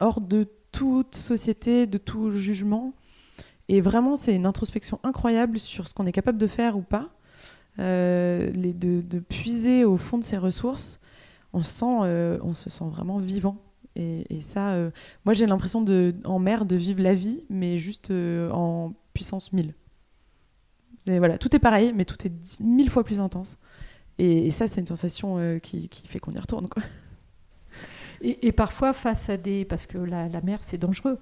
[0.00, 2.94] hors de toute société, de tout jugement.
[3.68, 7.10] Et vraiment, c'est une introspection incroyable sur ce qu'on est capable de faire ou pas.
[7.78, 11.00] De, de, puiser au fond de ses ressources
[11.78, 13.56] euh, on se sent vraiment vivant.
[13.96, 14.90] Et, ça, euh,
[15.24, 15.84] moi j'ai l'impression
[16.24, 19.72] en mer de vivre la vie, mais juste euh, en puissance 1000.
[21.06, 23.56] voilà, tout est pareil, mais tout est mille fois plus intense.
[24.18, 26.68] Et, ça, c'est une sensation qui, fait qu'on y retourne.
[28.20, 29.64] Et, parfois, face à des.
[29.64, 31.18] Parce que la, mer, c'est dangereux.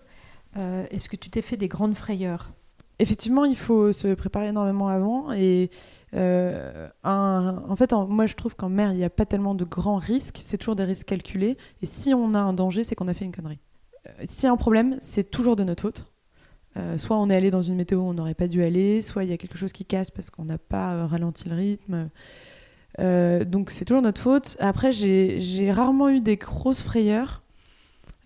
[0.57, 2.53] Est-ce que tu t'es fait des grandes frayeurs?
[3.03, 5.33] Effectivement, il faut se préparer énormément avant.
[5.33, 5.69] Et
[6.15, 9.97] euh, en fait, moi, je trouve qu'en mer, il n'y a pas tellement de grands
[9.97, 10.39] risques.
[10.41, 11.59] C'est toujours des risques calculés.
[11.83, 13.59] Et si on a un danger, c'est qu'on a fait une connerie.
[14.07, 16.07] Euh, s'il y a un problème, c'est toujours de notre faute.
[16.77, 19.25] Euh, soit on est allé dans une météo où on n'aurait pas dû aller, soit
[19.25, 22.09] il y a quelque chose qui casse parce qu'on n'a pas ralenti le rythme.
[23.45, 24.57] donc c'est toujours notre faute.
[24.59, 27.43] Après, j'ai rarement eu des grosses frayeurs.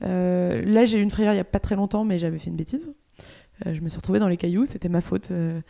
[0.00, 2.56] là, j'ai eu une frayeur il n'y a pas très longtemps, mais j'avais fait une
[2.56, 2.88] bêtise.
[3.64, 5.31] Euh, je me suis retrouvée dans les cailloux, c'était ma faute.
[5.31, 5.61] Euh,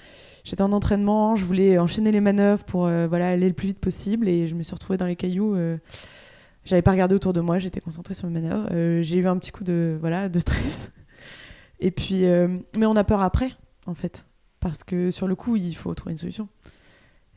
[0.44, 3.78] j'étais en entraînement, je voulais enchaîner les manœuvres pour euh, voilà, aller le plus vite
[3.78, 5.56] possible et je me suis retrouvée dans les cailloux.
[6.64, 8.68] J'avais pas regardé autour de moi, j'étais concentrée sur mes manœuvres.
[9.02, 10.90] j'ai eu un petit coup de, voilà, de stress.
[11.80, 12.22] Et puis,
[12.76, 13.52] mais on a peur après,
[13.86, 14.24] en fait.
[14.58, 16.48] Parce que sur le coup, il faut trouver une solution.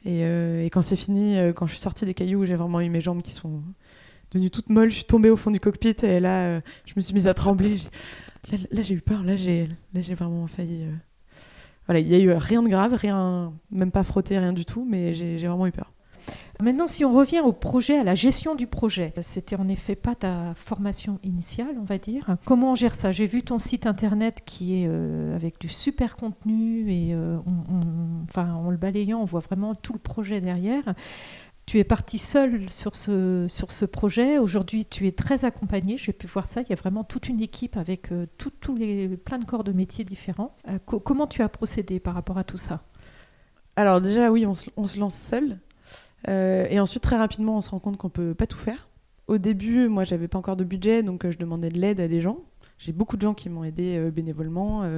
[0.04, 3.02] Et, et quand c'est fini, quand je suis sortie des cailloux, j'ai vraiment eu mes
[3.02, 3.62] jambes qui sont
[4.32, 4.89] devenues toutes molles.
[4.89, 7.78] Je suis tombée au fond du cockpit et là, je me suis mise à trembler.
[8.72, 9.68] Là, j'ai eu peur, là j'ai
[10.15, 10.84] vraiment failli.
[10.84, 10.94] Euh,
[11.86, 14.86] voilà, il n'y a eu rien de grave, rien, même pas frotté, rien du tout,
[14.88, 15.92] mais j'ai vraiment eu peur.
[16.62, 20.13] Maintenant, si on revient au projet, à la gestion du projet, c'était en effet pas
[20.13, 22.36] ta formation initiale, on va dire.
[22.44, 23.12] Comment on gère ça?
[23.13, 27.38] J'ai vu ton site internet qui est euh, avec du super contenu et euh,
[28.30, 30.84] enfin, en le balayant, on voit vraiment tout le projet derrière.
[31.69, 34.39] Tu es parti seul sur ce, sur ce projet.
[34.39, 35.97] Aujourd'hui, tu es très accompagné.
[35.97, 36.62] J'ai pu voir ça.
[36.62, 38.25] Il y a vraiment toute une équipe avec euh,
[38.75, 40.55] les, plein de corps de métiers différents.
[40.67, 42.82] Euh, comment tu as procédé par rapport à tout ça?
[43.75, 45.60] Alors déjà, oui, on se, lance seul.
[46.27, 48.89] Euh, et ensuite, très rapidement, on se rend compte qu'on peut pas tout faire.
[49.27, 52.19] Au début, moi, j'avais pas encore de budget, donc je demandais de l'aide à des
[52.19, 52.39] gens.
[52.79, 54.89] J'ai beaucoup de gens qui m'ont aidé bénévolement,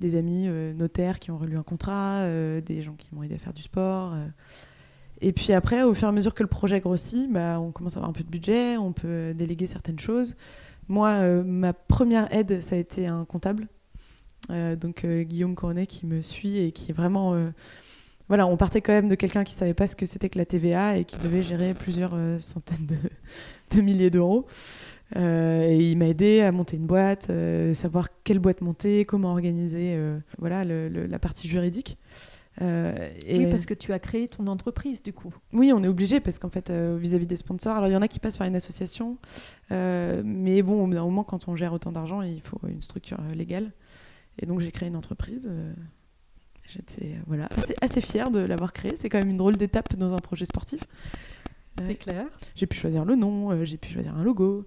[0.00, 2.26] des amis notaires qui ont relu un contrat,
[2.60, 4.14] des gens qui m'ont aidé à faire du sport.
[5.24, 7.94] Et puis après, au fur et à mesure que le projet grossit, bah, on commence
[7.94, 10.34] à avoir un peu de budget, on peut déléguer certaines choses.
[10.88, 13.68] Moi, euh, ma première aide, ça a été un comptable.
[14.50, 17.36] Euh, donc euh, Guillaume Coronet qui me suit et qui est vraiment...
[18.26, 20.44] voilà, on partait quand même de quelqu'un qui savait pas ce que c'était que la
[20.44, 22.88] TVA et qui devait gérer plusieurs centaines
[23.70, 24.46] de, milliers d'euros.
[25.14, 27.30] et il m'a aidé à monter une boîte,
[27.74, 29.96] savoir quelle boîte monter, comment organiser
[30.38, 31.96] voilà, la partie juridique.
[32.60, 35.34] Euh, oui, parce que tu as créé ton entreprise du coup.
[35.52, 38.02] Oui, on est obligé parce qu'en fait, euh, vis-à-vis des sponsors, alors il y en
[38.02, 39.16] a qui passent par une association,
[39.70, 42.82] euh, mais bon, au bout d'un moment, quand on gère autant d'argent, il faut une
[42.82, 43.72] structure légale.
[44.38, 45.50] Et donc j'ai créé une entreprise.
[46.64, 48.96] J'étais voilà, assez, assez fière de l'avoir créée.
[48.96, 50.80] C'est quand même une drôle d'étape dans un projet sportif.
[51.78, 52.26] C'est clair.
[52.54, 54.66] J'ai pu choisir le nom, j'ai pu choisir un logo.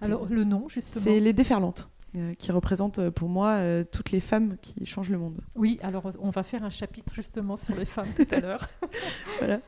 [0.00, 1.88] Alors le nom, justement C'est les déferlantes.
[2.16, 5.40] Euh, qui représente euh, pour moi euh, toutes les femmes qui changent le monde.
[5.54, 8.68] Oui, alors on va faire un chapitre justement sur les femmes tout à l'heure.
[9.38, 9.60] voilà.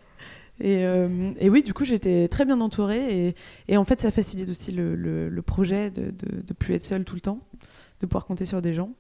[0.59, 3.29] Et, et, oui, du coup, j'étais très bien entourée.
[3.29, 3.35] Et,
[3.69, 7.15] et, en fait, ça facilite aussi le, le, projet de ne plus être seule tout
[7.15, 7.41] le temps,
[8.01, 8.93] de pouvoir compter sur des gens.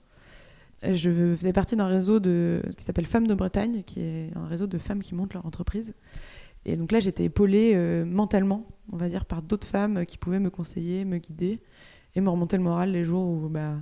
[0.83, 4.66] Je faisais partie d'un réseau de, qui s'appelle Femmes de Bretagne, qui est un réseau
[4.66, 5.94] de femmes qui montent leur entreprise.
[6.64, 7.76] Et donc là, j'étais épaulée
[8.07, 11.61] mentalement, on va dire, par d'autres femmes qui pouvaient me conseiller, me guider
[12.14, 13.75] et me remonter le moral les jours où, bah,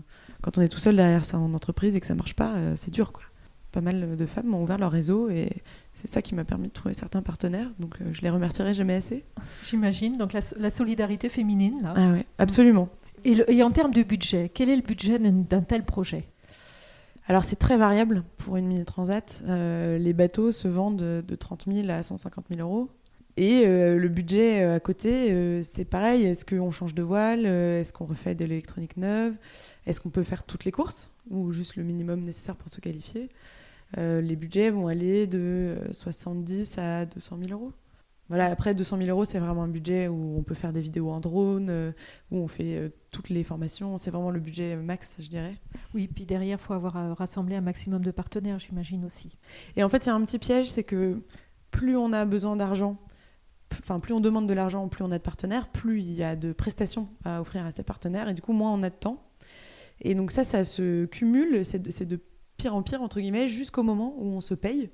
[0.43, 2.91] quand on est tout seul derrière son entreprise et que ça marche pas, euh, c'est
[2.91, 3.25] dur, quoi.
[3.73, 5.49] Pas mal de femmes m'ont ouvert leur réseau et
[5.95, 7.71] c'est ça qui m'a permis de trouver certains partenaires.
[7.79, 9.25] Donc euh, je les remercierai jamais assez.
[9.65, 10.19] J'imagine.
[10.19, 11.95] Donc la, solidarité féminine, là.
[11.95, 12.89] Ah oui, absolument.
[13.25, 16.27] Et, et en termes de budget, quel est le budget d'un tel projet?
[17.31, 19.41] Alors c'est très variable pour une mini transat.
[19.47, 22.91] Euh, les bateaux se vendent de 30 000 à 150 000 euros.
[23.37, 26.25] Et euh, le budget euh, à côté, euh, c'est pareil.
[26.25, 29.35] Est-ce qu'on change de voile Est-ce qu'on refait de l'électronique neuve
[29.87, 33.29] Est-ce qu'on peut faire toutes les courses ou juste le minimum nécessaire pour se qualifier
[33.97, 37.73] Les budgets vont aller de 70 à 200 000 euros.
[38.29, 41.11] Voilà, après 200 000 euros, c'est vraiment un budget où on peut faire des vidéos
[41.11, 41.93] en drone,
[42.31, 43.99] où on fait toutes les formations.
[43.99, 45.55] C'est vraiment le budget max, je dirais.
[45.95, 49.37] Oui, puis derrière, il faut avoir rassemblé un maximum de partenaires, j'imagine aussi.
[49.77, 51.21] Et en fait, il y a un petit piège, c'est que
[51.71, 52.97] plus on a besoin d'argent
[53.79, 56.37] enfin plus on demande de l'argent, plus on a de partenaires, plus il y a
[56.37, 59.25] de prestations à offrir à ses partenaires, et du coup moins on a de temps.
[60.03, 62.21] Et donc ça, ça se cumule, c'est de,
[62.57, 64.91] pire en pire entre guillemets, jusqu'au moment où on se paye,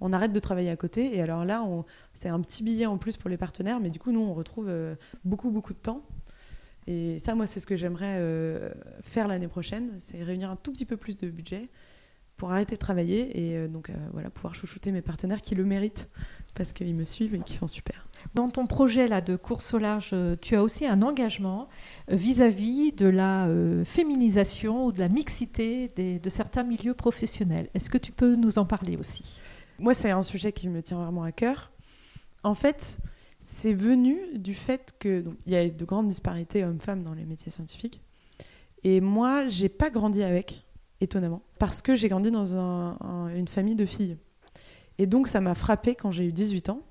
[0.00, 1.66] on arrête de travailler à côté, et alors là,
[2.12, 4.68] c'est un petit billet en plus pour les partenaires, mais du coup nous on retrouve
[4.68, 6.04] euh, beaucoup beaucoup de temps.
[6.90, 8.70] Et ça, moi, c'est ce que j'aimerais euh,
[9.02, 11.68] faire l'année prochaine, c'est réunir un tout petit peu plus de budget
[12.38, 16.08] pour arrêter de travailler et euh, donc voilà pouvoir chouchouter mes partenaires qui le méritent
[16.54, 18.07] parce qu'ils me suivent et qui sont super.
[18.34, 21.68] Dans ton projet là de course au large, euh, tu as aussi un engagement
[22.10, 27.68] euh, vis-à-vis de la euh, féminisation ou de la mixité de certains milieux professionnels.
[27.74, 29.40] Est-ce que tu peux nous en parler aussi?
[29.78, 31.70] Moi, c'est un sujet qui me tient vraiment à cœur.
[32.42, 32.98] En fait,
[33.40, 37.52] c'est venu du fait que il y a de grandes disparités hommes-femmes dans les métiers
[37.52, 38.00] scientifiques.
[38.84, 40.64] Et moi, j'ai pas grandi avec.
[41.00, 42.56] étonnamment, parce que j'ai grandi dans
[43.34, 44.16] une famille de filles.
[44.98, 46.82] Et donc ça m'a frappé quand j'ai eu 18 ans.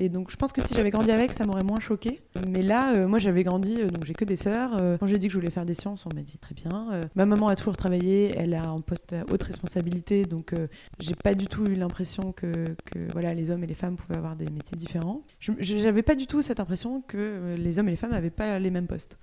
[0.00, 2.22] Et donc je pense que si j'avais grandi avec, ça m'aurait moins choqué.
[2.48, 4.70] Mais là, euh, moi j'avais grandi, euh, donc j'ai que des sœurs.
[4.80, 6.88] Euh, quand j'ai dit que je voulais faire des sciences, on m'a dit très bien.
[7.14, 10.54] ma maman a toujours travaillé, elle a un poste à haute responsabilité, donc
[10.98, 12.48] j'ai pas du tout eu l'impression que,
[13.12, 15.22] voilà, les hommes et les femmes pouvaient avoir des métiers différents.
[15.38, 18.58] Je n'avais pas du tout cette impression que les hommes et les femmes n'avaient pas
[18.58, 19.18] les mêmes postes.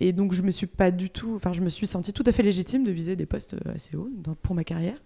[0.00, 2.32] Et donc je me suis pas du tout, enfin je me suis sentie tout à
[2.32, 4.10] fait légitime de viser des postes assez hauts
[4.42, 5.00] pour ma carrière.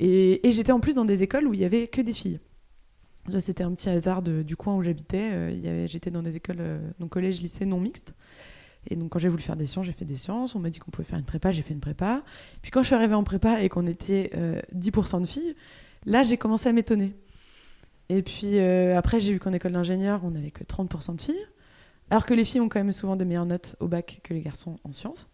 [0.00, 2.40] Et, et j'étais en plus dans des écoles où il y avait que des filles.
[3.28, 5.30] C'était un petit hasard du coin où j'habitais.
[5.32, 8.14] Euh, j'étais dans des écoles, euh, donc collège, lycée non mixte.
[8.90, 10.54] Et donc quand j'ai voulu faire des sciences, j'ai fait des sciences.
[10.54, 12.22] On m'a dit qu'on pouvait faire une prépa, j'ai fait une prépa.
[12.60, 14.30] Puis quand je suis arrivée en prépa et qu'on était
[14.74, 15.54] 10% euh, de filles,
[16.04, 17.14] là j'ai commencé à m'étonner.
[18.10, 21.46] Et puis après j'ai vu qu'en école d'ingénieur, on n'avait que 30% de filles.
[22.10, 24.42] Alors que les filles ont quand même souvent des meilleures notes au bac que les
[24.42, 25.30] garçons en sciences.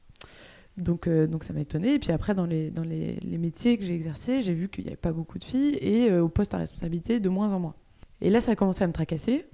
[0.81, 1.95] Donc, donc ça m'a étonnée.
[1.95, 4.85] Et puis après, dans les, dans les, les métiers que j'ai exercés, j'ai vu qu'il
[4.85, 7.75] n'y avait pas beaucoup de filles et au poste à responsabilité, de moins en moins.
[8.21, 9.47] Et là, ça a commencé à me tracasser.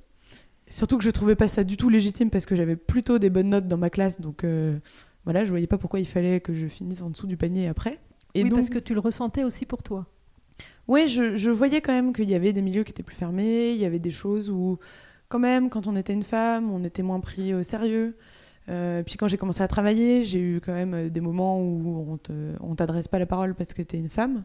[0.68, 3.50] Surtout que je trouvais pas ça du tout légitime parce que j'avais plutôt des bonnes
[3.50, 4.20] notes dans ma classe.
[4.20, 4.78] Donc euh,
[5.24, 8.00] voilà, je voyais pas pourquoi il fallait que je finisse en dessous du panier après.
[8.34, 10.06] Et oui, parce que tu le ressentais aussi pour toi.
[10.88, 13.72] Oui, je, je, voyais quand même qu'il y avait des milieux qui étaient plus fermés.
[13.72, 14.78] Il y avait des choses où,
[15.28, 18.16] quand même, quand on était une femme, on était moins pris au sérieux.
[18.68, 22.18] Euh, puis quand j'ai commencé à travailler, j'ai eu quand même des moments où
[22.60, 24.44] on t'adresse pas la parole parce que tu es une femme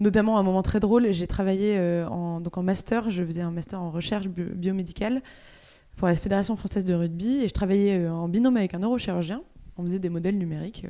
[0.00, 1.12] notamment un moment très drôle.
[1.12, 5.22] J'ai travaillé euh, en, donc en master, je faisais un master en recherche biomédicale
[5.96, 9.42] pour la Fédération française de rugby et je travaillais euh, en binôme avec un neurochirurgien.
[9.76, 10.86] On faisait des modèles numériques,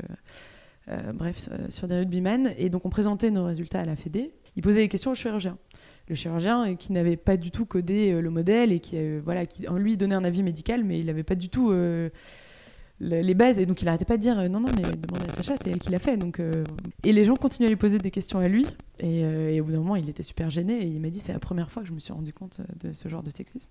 [0.89, 2.55] euh, bref, sur des rugbymen.
[2.57, 4.33] Et donc on présentait nos résultats à la Fédé.
[4.57, 5.59] Il posait des questions au chirurgien.
[6.09, 9.77] Le chirurgien qui n'avait pas du tout codé le modèle et qui, voilà, qui en
[9.77, 11.73] lui donnait un avis médical, mais il n'avait pas du tout
[13.01, 13.59] les bases.
[13.59, 15.71] Et donc il arrêtait pas de dire euh, non, non, mais demandez à Sacha, c'est
[15.71, 16.17] elle qui l'a fait.
[16.17, 16.65] Donc, euh,
[17.05, 18.67] Et les gens continuaient à lui poser des questions à lui.
[19.03, 20.83] Euh, et, au bout d'un moment, il était super gêné.
[20.83, 22.93] Et il m'a dit c'est la première fois que je me suis rendu compte de
[22.93, 23.71] ce genre de sexisme.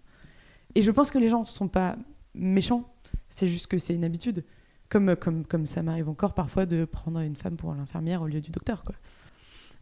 [0.76, 1.98] Et je pense que les gens ne sont pas
[2.36, 2.92] méchants,
[3.28, 4.44] c'est juste que c'est une habitude.
[4.88, 8.42] Comme, comme, comme ça m'arrive encore parfois de prendre une femme pour l'infirmière au lieu
[8.42, 8.84] du docteur.
[8.84, 8.96] Quoi.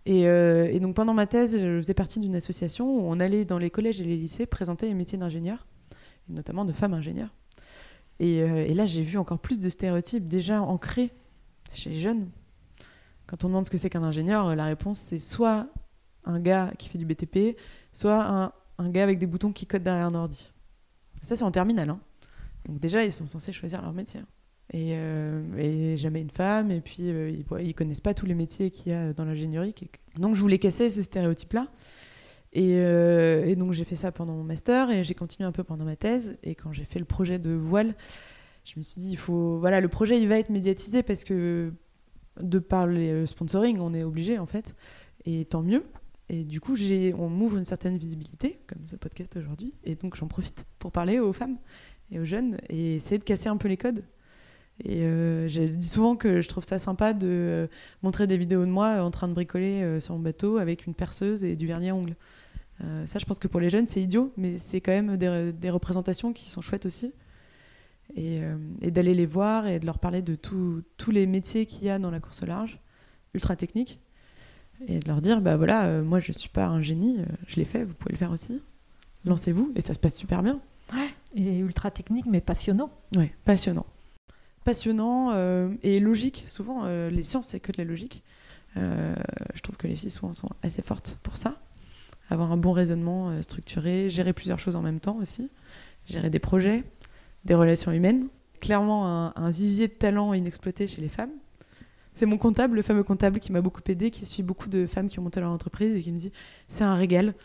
[0.06, 3.58] Et, et, donc pendant ma thèse, je faisais partie d'une association où on allait dans
[3.58, 5.66] les collèges et les lycées présenter les métiers d'ingénieur,
[6.28, 7.34] notamment de femmes ingénieurs.
[8.22, 11.12] Euh, et, là, j'ai vu encore plus de stéréotypes déjà ancrés
[11.74, 12.30] chez les jeunes.
[13.28, 15.68] Quand on demande ce que c'est qu'un ingénieur, la réponse c'est soit
[16.24, 17.58] un gars qui fait du BTP,
[17.92, 20.50] soit un, gars avec des boutons qui codent derrière un ordi.
[21.22, 21.90] Ça, c'est en terminale.
[21.90, 22.00] Hein.
[22.68, 24.22] Donc déjà, ils sont censés choisir leur métier.
[24.74, 28.72] Et, euh, jamais une femme, et puis euh, ils, ils connaissent pas tous les métiers
[28.72, 29.74] qu'il y a dans l'ingénierie.
[30.18, 31.68] Donc je voulais casser ces stéréotypes-là.
[32.56, 35.86] Euh, et, donc j'ai fait ça pendant mon master et j'ai continué un peu pendant
[35.86, 36.38] ma thèse.
[36.44, 37.96] Et quand j'ai fait le projet de voile,
[38.64, 41.74] je me suis dit, il faut, voilà, le projet il va être médiatisé parce que
[42.42, 44.76] de par le sponsoring, on est obligé en fait,
[45.26, 45.84] et tant mieux.
[46.30, 46.76] Et du coup,
[47.18, 51.20] on m'ouvre une certaine visibilité, comme ce podcast aujourd'hui, et donc j'en profite pour parler
[51.20, 51.58] aux femmes
[52.12, 54.04] et aux jeunes et essayer de casser un peu les codes.
[54.84, 57.68] Et euh, je dis souvent que je trouve ça sympa de
[58.04, 61.44] montrer des vidéos de moi en train de bricoler sur mon bateau avec une perceuse
[61.44, 62.16] et du vernis à ongles.
[62.84, 65.70] Euh, ça, je pense que pour les jeunes, c'est idiot, mais c'est quand même des,
[65.70, 67.14] représentations qui sont chouettes aussi.
[68.18, 71.90] Euh, et, d'aller les voir et de leur parler de tous les métiers qu'il y
[71.90, 72.80] a dans la course au large,
[73.34, 74.00] ultra technique,
[74.88, 77.66] et de leur dire bah voilà, euh, moi je suis pas un génie, je l'ai
[77.66, 78.62] fait, vous pouvez le faire aussi.
[79.26, 80.62] Lancez-vous, et ça se passe super bien.
[80.94, 82.90] Ouais, et ultra technique, mais passionnant.
[83.16, 83.86] Ouais, passionnant.
[84.68, 85.34] Passionnant
[85.82, 86.44] et logique.
[86.48, 88.22] Souvent, les sciences, c'est que de la logique.
[88.76, 91.56] je trouve que les filles souvent sont assez fortes pour ça
[92.30, 95.50] avoir un bon raisonnement euh, structuré, gérer plusieurs choses en même temps aussi,
[96.06, 96.84] gérer des projets,
[97.46, 98.28] des relations humaines.
[98.60, 101.30] Clairement, un, vivier de talent inexploité chez les femmes.
[102.16, 105.10] C'est mon comptable, le fameux comptable qui m'a beaucoup aidé, qui suit beaucoup de femmes
[105.10, 106.32] qui ont monté leur entreprise et qui me dit
[106.68, 107.36] c'est un régal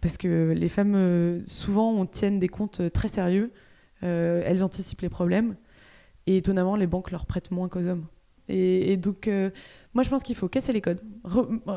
[0.00, 3.52] parce que les femmes euh, souvent on tiennent des comptes euh, très sérieux,
[4.00, 5.54] elles anticipent les problèmes
[6.26, 8.06] et étonnamment les banques leur prêtent moins qu'aux hommes.
[8.48, 9.50] Et, donc, euh,
[9.94, 11.00] moi, je pense qu'il faut casser les codes,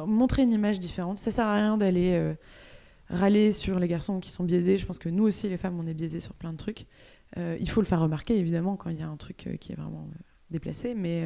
[0.07, 1.17] montrer une image différente.
[1.17, 2.33] Ça sert à rien d'aller euh,
[3.09, 4.77] râler sur les garçons qui sont biaisés.
[4.77, 6.85] Je pense que nous aussi, les femmes, on est biaisés sur plein de trucs.
[7.37, 9.75] Euh, il faut le faire remarquer, évidemment, quand il y a un truc qui est
[9.75, 10.09] vraiment
[10.49, 10.95] déplacé.
[10.95, 11.23] Mais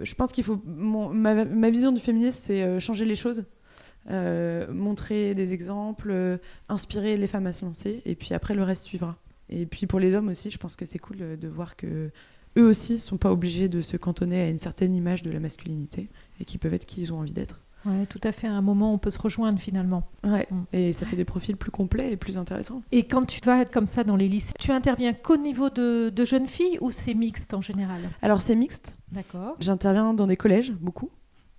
[0.00, 0.60] je pense qu'il faut.
[0.64, 3.44] ma, ma, vision du féminisme, c'est changer les choses.
[4.08, 9.18] montrer des exemples, inspirer les femmes à se lancer, et puis après le reste suivra.
[9.48, 12.10] Et puis pour les hommes aussi, je pense que c'est cool de voir que
[12.56, 16.06] eux aussi sont pas obligés de se cantonner à une certaine image de la masculinité
[16.40, 17.60] et qui peuvent être qui ils ont envie d'être.
[17.84, 18.46] Ouais, tout à fait.
[18.46, 20.08] À un moment, on peut se rejoindre finalement.
[20.24, 20.46] Ouais.
[20.50, 20.62] Mm.
[20.72, 22.82] Et ça fait des profils plus complets et plus intéressants.
[22.92, 26.12] Et quand tu vas être comme ça dans les lycées, tu interviens qu'au niveau de,
[26.24, 28.00] jeunes filles ou c'est mixte en général?
[28.22, 28.96] Alors c'est mixte.
[29.12, 29.56] D'accord.
[29.60, 31.10] J'interviens dans des collèges beaucoup.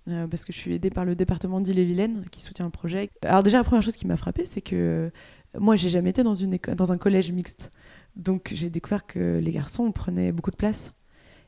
[0.06, 3.10] parce que je suis aidée par le département d'Ille-et-Vilaine qui soutient le projet.
[3.22, 5.12] Alors déjà, la première chose qui m'a frappée, c'est que
[5.58, 7.70] moi, j'ai jamais été dans, une dans un collège mixte.
[8.16, 10.92] Donc j'ai découvert que les garçons prenaient beaucoup de place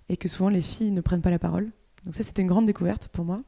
[0.09, 1.71] et que souvent les filles ne prennent pas la parole.
[2.05, 3.43] Donc ça, c'était une grande découverte pour moi.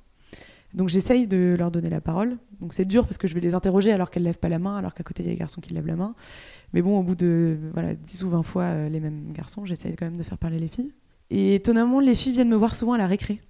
[0.74, 2.36] Donc j'essaye de leur donner la parole.
[2.60, 4.76] Donc c'est dur parce que je vais les interroger alors qu'elles lèvent pas la main,
[4.76, 6.14] alors qu'à côté il y a les garçons qui lèvent la main.
[6.72, 9.96] Mais bon, au bout de voilà, 10 ou 20 fois euh, les mêmes garçons, j'essaye
[9.96, 10.92] quand même de faire parler les filles.
[11.30, 13.40] Et étonnamment, les filles viennent me voir souvent à la récré.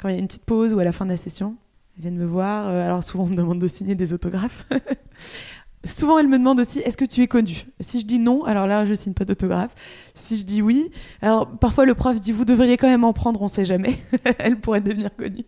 [0.00, 1.56] Quand il y a une petite pause ou à la fin de la session,
[1.96, 2.68] elles viennent me voir.
[2.68, 4.66] Euh, alors souvent on me demande de signer des autographes.
[5.84, 8.66] Souvent, elles me demandent aussi est-ce que tu es connu Si je dis non, alors
[8.66, 9.74] là, je signe pas d'autographe.
[10.14, 10.90] Si je dis oui,
[11.22, 13.96] alors parfois le prof dit vous devriez quand même en prendre, on sait jamais.
[14.38, 15.46] elle pourrait devenir connue.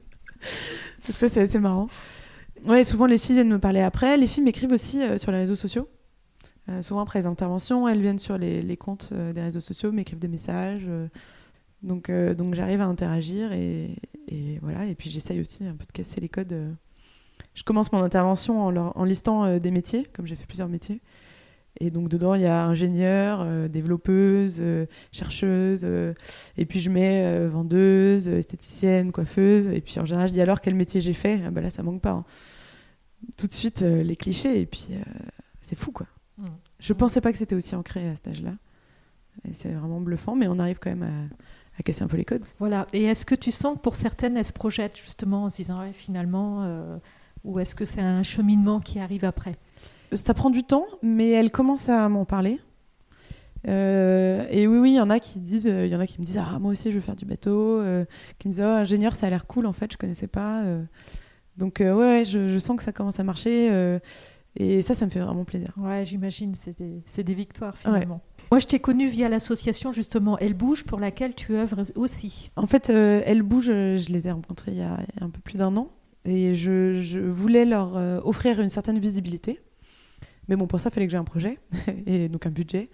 [1.07, 1.89] Donc ça, c'est assez marrant.
[2.65, 4.17] Ouais, souvent les filles viennent me parler après.
[4.17, 5.89] Les filles m'écrivent aussi euh, sur les réseaux sociaux.
[6.69, 10.21] Euh, souvent après les interventions, elles viennent sur les, comptes euh, des réseaux sociaux, m'écrivent
[10.21, 10.89] des messages.
[11.83, 13.97] donc donc j'arrive à interagir et,
[14.63, 14.87] voilà.
[14.87, 16.57] Et puis j'essaye aussi un peu de casser les codes.
[17.55, 21.01] Je commence mon intervention en, en listant des métiers, comme j'ai fait plusieurs métiers.
[21.81, 26.13] Et donc dedans, il y a ingénieur, euh, développeuse, euh, chercheuse, euh,
[26.59, 30.75] et puis je mets vendeuse, esthéticienne, coiffeuse, et puis en général, je dis alors quel
[30.75, 31.41] métier j'ai fait?
[31.47, 32.13] Ah bah là, ça manque pas.
[32.13, 32.25] Hein.
[33.39, 34.89] Tout de suite, les clichés, et puis
[35.61, 36.07] c'est fou quoi.
[36.39, 36.47] Mmh.
[36.81, 38.53] Je pensais pas que c'était aussi ancré à cet âge-là.
[39.49, 42.25] Et c'est vraiment bluffant, mais on arrive quand même à, à, casser un peu les
[42.25, 42.45] codes.
[42.59, 42.87] Voilà.
[42.93, 45.81] Et est-ce que tu sens que pour certaines, elles se projettent justement en se disant
[45.93, 47.01] finalement,
[47.45, 49.57] ou est-ce que c'est un cheminement qui arrive après?
[50.13, 52.61] Ça prend du temps, mais elle commence à m'en parler.
[53.69, 56.21] Euh, et oui, oui, il y en a qui disent, il y en a qui
[56.21, 58.05] me disent, ah moi aussi je veux faire du bateau, euh,
[58.39, 60.63] qui me disent, oh ingénieur ça a l'air cool en fait, je connaissais pas.
[60.63, 60.83] Euh.
[61.57, 63.99] Donc ouais, je, sens que ça commence à marcher
[64.57, 65.73] et ça, ça me fait vraiment plaisir.
[65.77, 68.21] Ouais, j'imagine, c'est des, des, victoires finalement.
[68.51, 72.51] Moi, je t'ai connue via l'association justement Elle Bouge, pour laquelle tu œuvres aussi.
[72.57, 75.77] En fait, Elle Bouge, je les ai rencontrés il y a, un peu plus d'un
[75.77, 75.89] an
[76.25, 77.95] et je, voulais leur
[78.27, 79.61] offrir une certaine visibilité.
[80.49, 81.59] Mais bon, pour ça, il fallait que j'ai un projet
[82.07, 82.91] et donc un budget.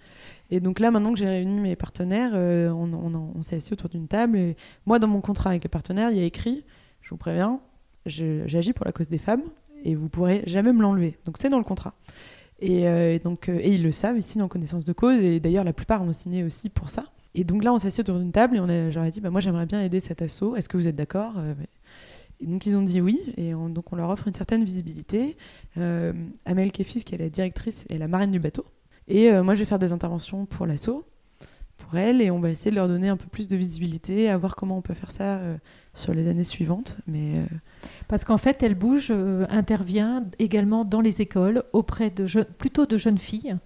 [0.51, 4.07] Et donc là, maintenant que j'ai réuni mes partenaires, euh, on, s'est assis autour d'une
[4.07, 4.37] table.
[4.37, 4.55] Et
[4.85, 6.63] moi, dans mon contrat avec les partenaires, il y a écrit,
[7.01, 7.59] je vous préviens,
[8.05, 9.43] j'agis pour la cause des femmes
[9.83, 11.17] et vous pourrez jamais me l'enlever.
[11.25, 11.95] Donc c'est dans le contrat.
[12.61, 15.19] Et, euh, donc, euh, et ils le savent, ils signent en connaissance de cause.
[15.21, 17.05] Et d'ailleurs, la plupart ont signé aussi pour ça.
[17.35, 19.65] Et donc là, on s'est assis autour d'une table et j'aurais dit, bah, moi j'aimerais
[19.65, 20.55] bien aider cet assaut.
[20.55, 21.35] Est-ce que vous êtes d'accord?
[22.41, 25.35] Et donc ils ont dit oui, et donc on leur offre une certaine visibilité.
[25.77, 26.13] Euh,
[26.45, 28.65] Amel Kefif, qui est la directrice, est la marraine du bateau.
[29.07, 31.03] Et euh, moi, je vais faire des interventions pour l'assaut,
[31.77, 34.37] pour elle, et on va essayer de leur donner un peu plus de visibilité, à
[34.37, 35.57] voir comment on peut faire ça euh,
[35.93, 36.97] sur les années suivantes.
[37.07, 37.43] Mais
[38.07, 39.11] parce qu'en fait, elle bouge,
[39.49, 43.57] intervient également dans les écoles auprès de plutôt de jeunes filles,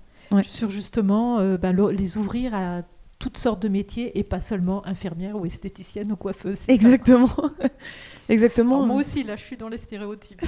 [0.42, 2.82] sur justement bah, les ouvrir à
[3.20, 6.64] toutes sortes de métiers et pas seulement infirmière ou esthéticienne ou coiffeuse.
[6.68, 7.30] Exactement.
[8.30, 8.86] Exactement.
[8.86, 10.42] moi aussi, là, je suis dans les stéréotypes.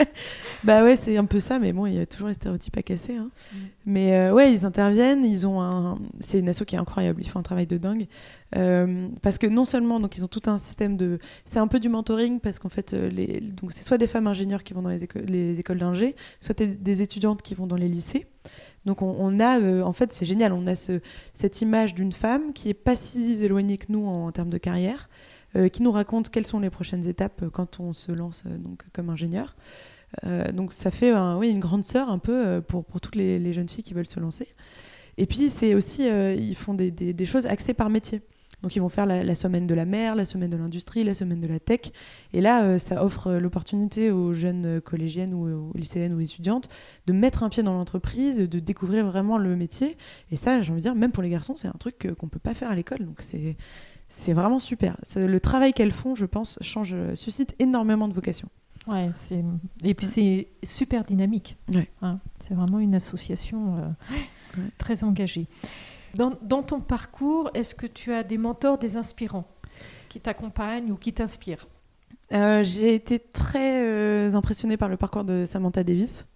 [0.64, 2.82] bah ouais, c'est un peu ça, mais bon, il y a toujours les stéréotypes à
[2.82, 3.16] casser.
[3.16, 3.30] Hein.
[3.52, 3.58] Mm.
[3.86, 5.98] Mais euh, ouais, ils interviennent, ils ont un...
[6.20, 8.06] C'est une asso qui est incroyable, ils font un travail de dingue.
[8.56, 11.18] Euh, parce que non seulement, donc ils ont tout un système de...
[11.44, 13.40] C'est un peu du mentoring, parce qu'en fait, euh, les...
[13.40, 17.02] donc c'est soit des femmes ingénieurs qui vont dans les, les écoles d'ingé, soit des
[17.02, 18.26] étudiantes qui vont dans les lycées.
[18.84, 21.00] Donc on, a, en fait, c'est génial, on a ce,
[21.32, 25.08] cette image d'une femme qui est pas si éloignée que nous en termes de carrière,
[25.72, 29.10] qui nous raconte quelles sont les prochaines étapes quand on se lance euh, donc, comme
[29.10, 29.56] ingénieur.
[30.24, 33.68] Euh, donc ça fait oui, une grande sœur un peu pour, pour toutes les, jeunes
[33.68, 34.48] filles qui veulent se lancer.
[35.18, 38.22] Et puis c'est aussi, ils font des, des, choses axées par métier.
[38.62, 41.40] Donc ils vont faire la, semaine de la mer, la semaine de l'industrie, la semaine
[41.40, 41.80] de la tech.
[42.32, 46.68] Et là, ça offre l'opportunité aux jeunes collégiennes ou aux lycéennes ou étudiantes
[47.06, 49.96] de mettre un pied dans l'entreprise, de découvrir vraiment le métier.
[50.30, 52.30] Et ça, j'ai envie de dire, même pour les garçons, c'est un truc qu'on ne
[52.30, 53.04] peut pas faire à l'école.
[53.04, 53.56] Donc c'est
[54.14, 54.96] c'est vraiment super.
[55.16, 58.48] Le travail qu'elles font, je pense, change, suscite énormément de vocations.
[58.86, 59.42] Ouais, c'est
[59.84, 61.56] et puis c'est super dynamique.
[61.72, 61.88] Ouais.
[62.02, 65.46] Hein, c'est vraiment une association euh, très engagée.
[66.14, 69.48] Dans, dans, ton parcours, est-ce que tu as des mentors, des inspirants
[70.10, 71.66] qui t'accompagnent ou qui t'inspirent?
[72.34, 76.26] Euh, J'ai été très euh, impressionnée par le parcours de Samantha Davis.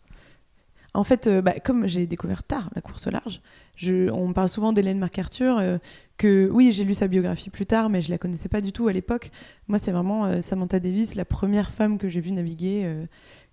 [0.96, 3.42] En fait, euh, bah, comme j'ai découvert tard la course au large,
[3.84, 5.76] on parle souvent d'Hélène MacArthur, euh,
[6.16, 8.88] que oui, j'ai lu sa biographie plus tard, mais je la connaissais pas du tout
[8.88, 9.30] à l'époque.
[9.68, 12.90] Moi, c'est vraiment euh, Samantha Davis, la première femme que j'ai vue naviguer,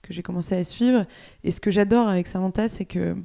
[0.01, 1.05] que j'ai commencé à suivre.
[1.43, 3.17] Et ce que j'adore avec Samantha, c'est que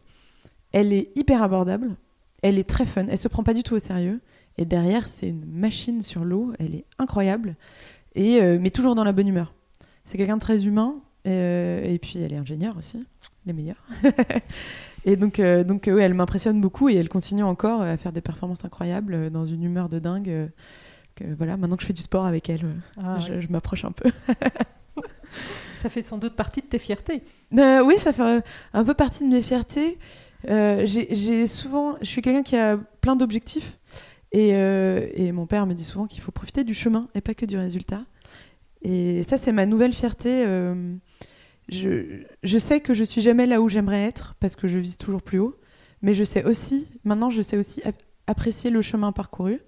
[0.73, 1.95] elle est hyper abordable,
[2.43, 4.21] elle est très fun, elle se prend pas du tout au sérieux.
[4.59, 7.55] Et derrière, c'est une machine sur l'eau, elle est incroyable,
[8.17, 9.55] et, mais toujours dans la bonne humeur.
[10.05, 13.05] C'est quelqu'un de très humain, et puis elle est ingénieure aussi
[13.49, 13.85] les meilleurs.
[15.05, 18.21] et donc, euh, donc euh, elle m'impressionne beaucoup et elle continue encore à faire des
[18.21, 20.51] performances incroyables euh, dans une humeur de dingue.
[21.17, 22.65] que, voilà, maintenant que je fais du sport avec elle,
[23.03, 24.11] ah je, m'approche un peu.
[25.83, 27.23] Ça fait sans doute partie de tes fiertés.
[27.57, 28.43] Euh, oui, ça fait
[28.73, 29.99] un peu partie de mes fiertés.
[30.49, 33.79] Euh, j'ai souvent, je suis quelqu'un qui a plein d'objectifs
[34.33, 37.35] et, euh, et, mon père me dit souvent qu'il faut profiter du chemin et pas
[37.35, 38.03] que du résultat.
[38.83, 40.45] Et ça, c'est ma nouvelle fierté.
[41.69, 45.23] Je, sais que je suis jamais là où j'aimerais être parce que je vise toujours
[45.23, 45.57] plus haut,
[46.03, 47.83] mais je sais aussi, maintenant, je sais aussi
[48.27, 49.61] apprécier le chemin parcouru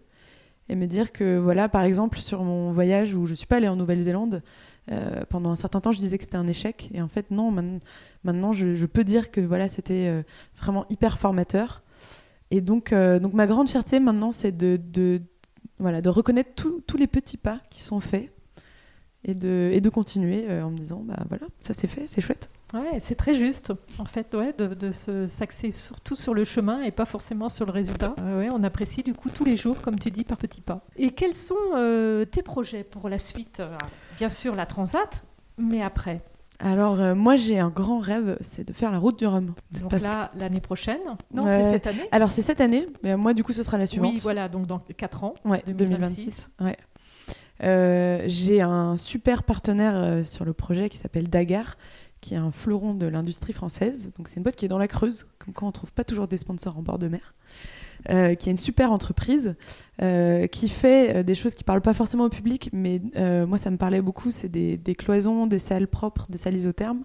[0.69, 3.69] et me dire que, voilà, par exemple, sur mon voyage où je suis pas allée
[3.69, 4.43] en Nouvelle-Zélande,
[4.91, 6.91] euh, pendant un certain temps, je disais que c'était un échec.
[6.95, 7.51] Et en fait, non,
[8.25, 10.23] maintenant, je, peux dire que voilà, c'était euh,
[10.59, 11.83] vraiment hyper formateur.
[12.51, 15.21] Et donc, euh, donc ma grande fierté maintenant, c'est de,
[15.79, 18.33] voilà, de reconnaître tous les petits pas qui sont faits
[19.25, 22.49] et de, et de continuer en me disant, bah voilà, ça c'est fait, c'est chouette.
[22.73, 24.93] Ouais, c'est très juste, en fait, ouais, de, de
[25.27, 28.15] s'axer surtout sur le chemin et pas forcément sur le résultat.
[28.37, 30.81] ouais, on apprécie du coup tous les jours, comme tu dis, par petits pas.
[30.97, 31.55] Et quels sont
[32.31, 33.61] tes projets pour la suite?
[34.19, 35.23] Bien sûr la Transat,
[35.59, 36.23] mais après?
[36.63, 39.55] Alors euh, moi j'ai un grand rêve, c'est de faire la route du Rhum.
[39.81, 41.01] Donc là l'année prochaine?
[41.33, 42.07] Non, c'est cette année?
[42.13, 44.13] Alors c'est cette année, mais moi du coup ce sera la suivante.
[44.13, 45.35] Oui, voilà, donc dans 4 ans.
[45.47, 46.51] Ouais, 2026.
[46.61, 46.77] ouais.
[47.63, 51.77] Euh, j'ai un super partenaire euh, sur le projet qui s'appelle Dagar,
[52.21, 54.11] qui est un fleuron de l'industrie française.
[54.17, 56.29] Donc c'est une boîte qui est dans la Creuse, comme quoi on trouve pas toujours
[56.29, 57.35] des sponsors en bord de mer.
[58.09, 59.57] Euh, qui est une super entreprise,
[59.99, 63.03] qui fait des choses qui ne parlent pas forcément au public, mais
[63.47, 67.05] moi ça me parlait beaucoup, c'est des, cloisons, des salles propres, des salles isothermes.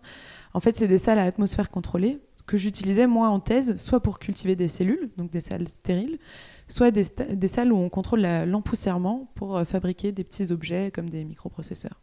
[0.53, 4.19] En fait, c'est des salles à atmosphère contrôlée que j'utilisais moi en thèse, soit pour
[4.19, 6.19] cultiver des cellules, donc des salles stériles,
[6.67, 7.03] soit des,
[7.47, 12.01] salles où on contrôle l'empoussièrement pour fabriquer des petits objets comme des microprocesseurs.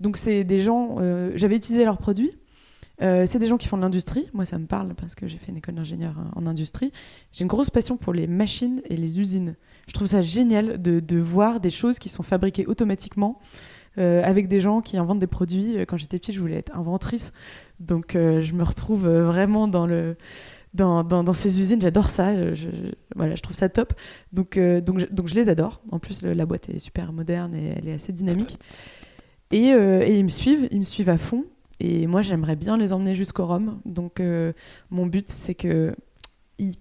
[0.00, 0.98] Donc c'est des gens,
[1.34, 2.32] j'avais utilisé leurs produits,
[3.00, 4.28] euh, c'est des gens qui font de l'industrie.
[4.32, 6.92] Moi, ça me parle parce que j'ai fait une école d'ingénieur en industrie.
[7.32, 9.54] J'ai une grosse passion pour les machines et les usines.
[9.86, 13.44] Je trouve ça génial de, voir des choses qui sont fabriquées automatiquement euh,
[13.98, 15.76] avec des gens qui inventent des produits.
[15.86, 17.32] Quand j'étais petite, je voulais être inventrice.
[17.80, 19.86] Donc, euh, je me retrouve vraiment dans,
[21.32, 21.80] ces usines.
[21.80, 22.54] J'adore ça.
[22.54, 22.68] Je,
[23.14, 23.92] voilà, je trouve ça top.
[24.32, 25.80] Donc, je les adore.
[25.90, 28.58] En plus, la boîte est super moderne et elle est assez dynamique.
[29.50, 31.44] Et, ils me suivent, ils me suivent à fond.
[31.80, 33.80] Et moi, j'aimerais bien les emmener jusqu'au Rhum.
[33.84, 34.52] Donc, euh,
[34.90, 35.94] mon but, c'est qu'ils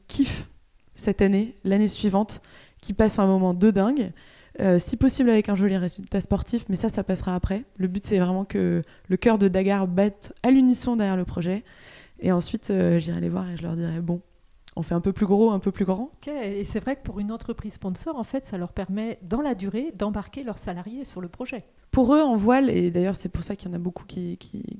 [0.07, 0.47] kiffent
[0.95, 2.41] cette année, l'année suivante,
[2.81, 4.11] qu'ils passent un moment de dingue.
[4.59, 7.65] Euh, si possible avec un joli résultat sportif, mais ça, ça passera après.
[7.77, 11.63] Le but, c'est vraiment que le cœur de Dagar batte à l'unisson derrière le projet.
[12.19, 14.21] Et ensuite, euh, j'irai les voir et je leur dirai bon,
[14.75, 16.11] on fait un peu plus gros, un peu plus grand.
[16.27, 19.53] Et c'est vrai que pour une entreprise sponsor, en fait, ça leur permet, dans la
[19.53, 21.65] durée, d'embarquer leurs salariés sur le projet
[21.97, 24.37] pour eux, en voile, et d'ailleurs c'est pour ça qu'il y en a beaucoup qui,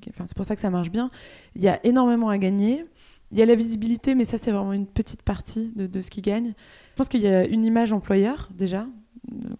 [0.10, 1.10] enfin c'est pour ça que ça marche bien,
[1.56, 2.86] il y a énormément à gagner.
[3.32, 6.22] Il y a la visibilité, mais ça c'est vraiment une petite partie de, ce qu'ils
[6.22, 6.54] gagnent.
[6.92, 8.86] Je pense qu'il y a une image employeur déjà.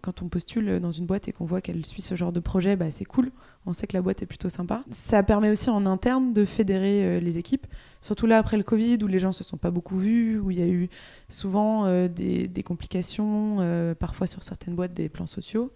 [0.00, 2.76] Quand on postule dans une boîte et qu'on voit qu'elle suit ce genre de projet,
[2.76, 3.30] bah, c'est cool.
[3.66, 4.84] On sait que la boîte est plutôt sympa.
[4.90, 7.66] Ça permet aussi en interne de fédérer euh, les équipes.
[8.00, 10.58] Surtout là après le Covid, où les gens se sont pas beaucoup vus, où il
[10.58, 10.88] y a eu
[11.28, 15.72] souvent euh, des, complications, euh, parfois sur certaines boîtes des plans sociaux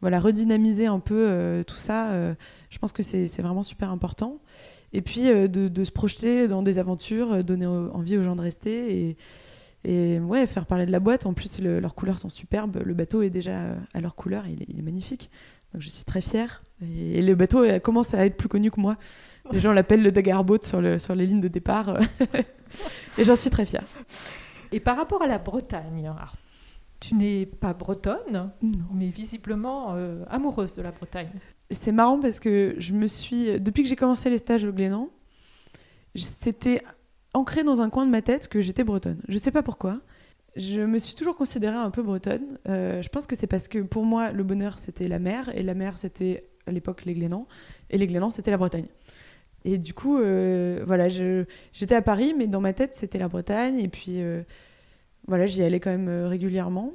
[0.00, 2.34] voilà, redynamiser un peu tout ça,
[2.70, 4.40] je pense que c'est vraiment super important.
[4.92, 9.16] Et puis de, se projeter dans des aventures, donner envie aux gens de rester
[9.84, 11.26] et ouais, faire parler de la boîte.
[11.26, 12.82] En plus, leurs couleurs sont superbes.
[12.84, 15.30] Le bateau est déjà à leur couleur, il est, magnifique.
[15.72, 16.62] Donc je suis très fière.
[16.82, 18.96] Et, le bateau commence à être plus connu que moi.
[19.50, 21.98] Les gens l'appellent le Dagger Boat sur, le, sur les lignes de départ.
[23.18, 23.84] et j'en suis très fière.
[24.70, 26.34] Et par rapport à la Bretagne, alors,
[27.00, 28.52] tu n'es pas bretonne,
[28.94, 31.28] mais visiblement euh, amoureuse de la Bretagne.
[31.70, 35.08] C'est marrant parce que je me suis, depuis que j'ai commencé les stages au Glénan,
[36.14, 36.82] c'était
[37.34, 39.20] ancré dans un coin de ma tête que j'étais bretonne.
[39.28, 40.00] Je sais pas pourquoi.
[40.54, 42.58] Je me suis toujours considérée un peu bretonne.
[42.68, 45.62] Euh, je pense que c'est parce que pour moi, le bonheur, c'était la mer, et
[45.62, 47.48] la mer, c'était à l'époque les Glénans,
[47.90, 48.86] et les Glénans, c'était la Bretagne.
[49.64, 53.78] Et du coup, euh, voilà, j'étais à Paris, mais dans ma tête, c'était la Bretagne,
[53.78, 54.22] et puis
[55.26, 56.92] voilà, j'y allais quand même euh, régulièrement.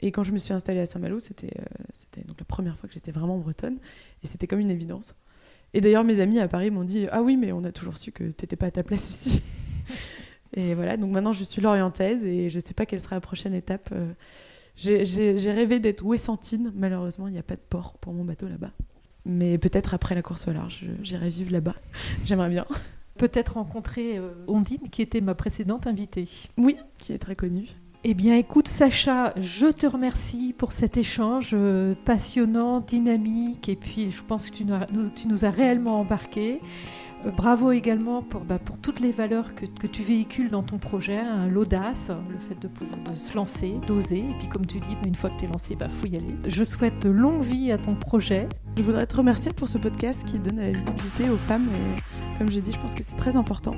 [0.00, 2.94] Et quand je me suis installée à Saint-Malo, c'était euh, donc la première fois que
[2.94, 3.78] j'étais vraiment bretonne.
[4.22, 5.14] Et c'était comme une évidence.
[5.74, 8.12] Et d'ailleurs, mes amis à Paris m'ont dit Ah oui, mais on a toujours su
[8.12, 9.42] que tu n'étais pas à ta place ici.
[10.54, 13.20] Et voilà, donc maintenant je suis lorientaise et je ne sais pas quelle sera la
[13.20, 13.90] prochaine étape.
[13.92, 14.12] Euh,
[14.76, 16.72] j'ai rêvé d'être Ouessantine.
[16.74, 18.70] Malheureusement, il n'y a pas de port pour mon bateau là-bas.
[19.24, 21.74] Mais peut-être après la course au large, j'irai vivre là-bas.
[22.24, 22.64] J'aimerais bien
[23.18, 26.28] peut-être rencontrer euh, Ondine, qui était ma précédente invitée.
[26.56, 27.66] Oui, qui est très connue.
[28.04, 34.12] Eh bien, écoute, Sacha, je te remercie pour cet échange euh, passionnant, dynamique, et puis
[34.12, 36.60] je pense que tu nous, as, réellement embarqué.
[37.26, 40.78] Euh, bravo également pour, bah, pour toutes les valeurs que, que, tu véhicules dans ton
[40.78, 44.94] projet, hein, l'audace, le fait de, de, se lancer, d'oser, et puis comme tu dis,
[44.94, 46.36] bah, une fois que tu es lancé, il bah, faut y aller.
[46.46, 48.48] Je souhaite longue vie à ton projet.
[48.76, 52.50] Je voudrais te remercier pour ce podcast qui donne la visibilité aux femmes, et comme
[52.50, 53.74] j'ai dit, je pense que c'est très important.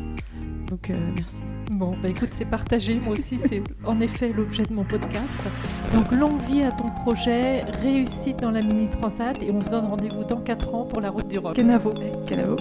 [0.69, 1.43] Donc euh, merci.
[1.71, 2.99] Bon, bah écoute, c'est partagé.
[2.99, 5.41] Moi aussi, c'est en effet l'objet de mon podcast.
[5.95, 9.87] Donc, longue vie à ton projet, réussite dans la Mini Transat, et on se donne
[9.87, 11.55] rendez-vous dans 4 ans pour la route du rock.
[11.55, 11.95] Kenavo.
[12.27, 12.57] Kenavo.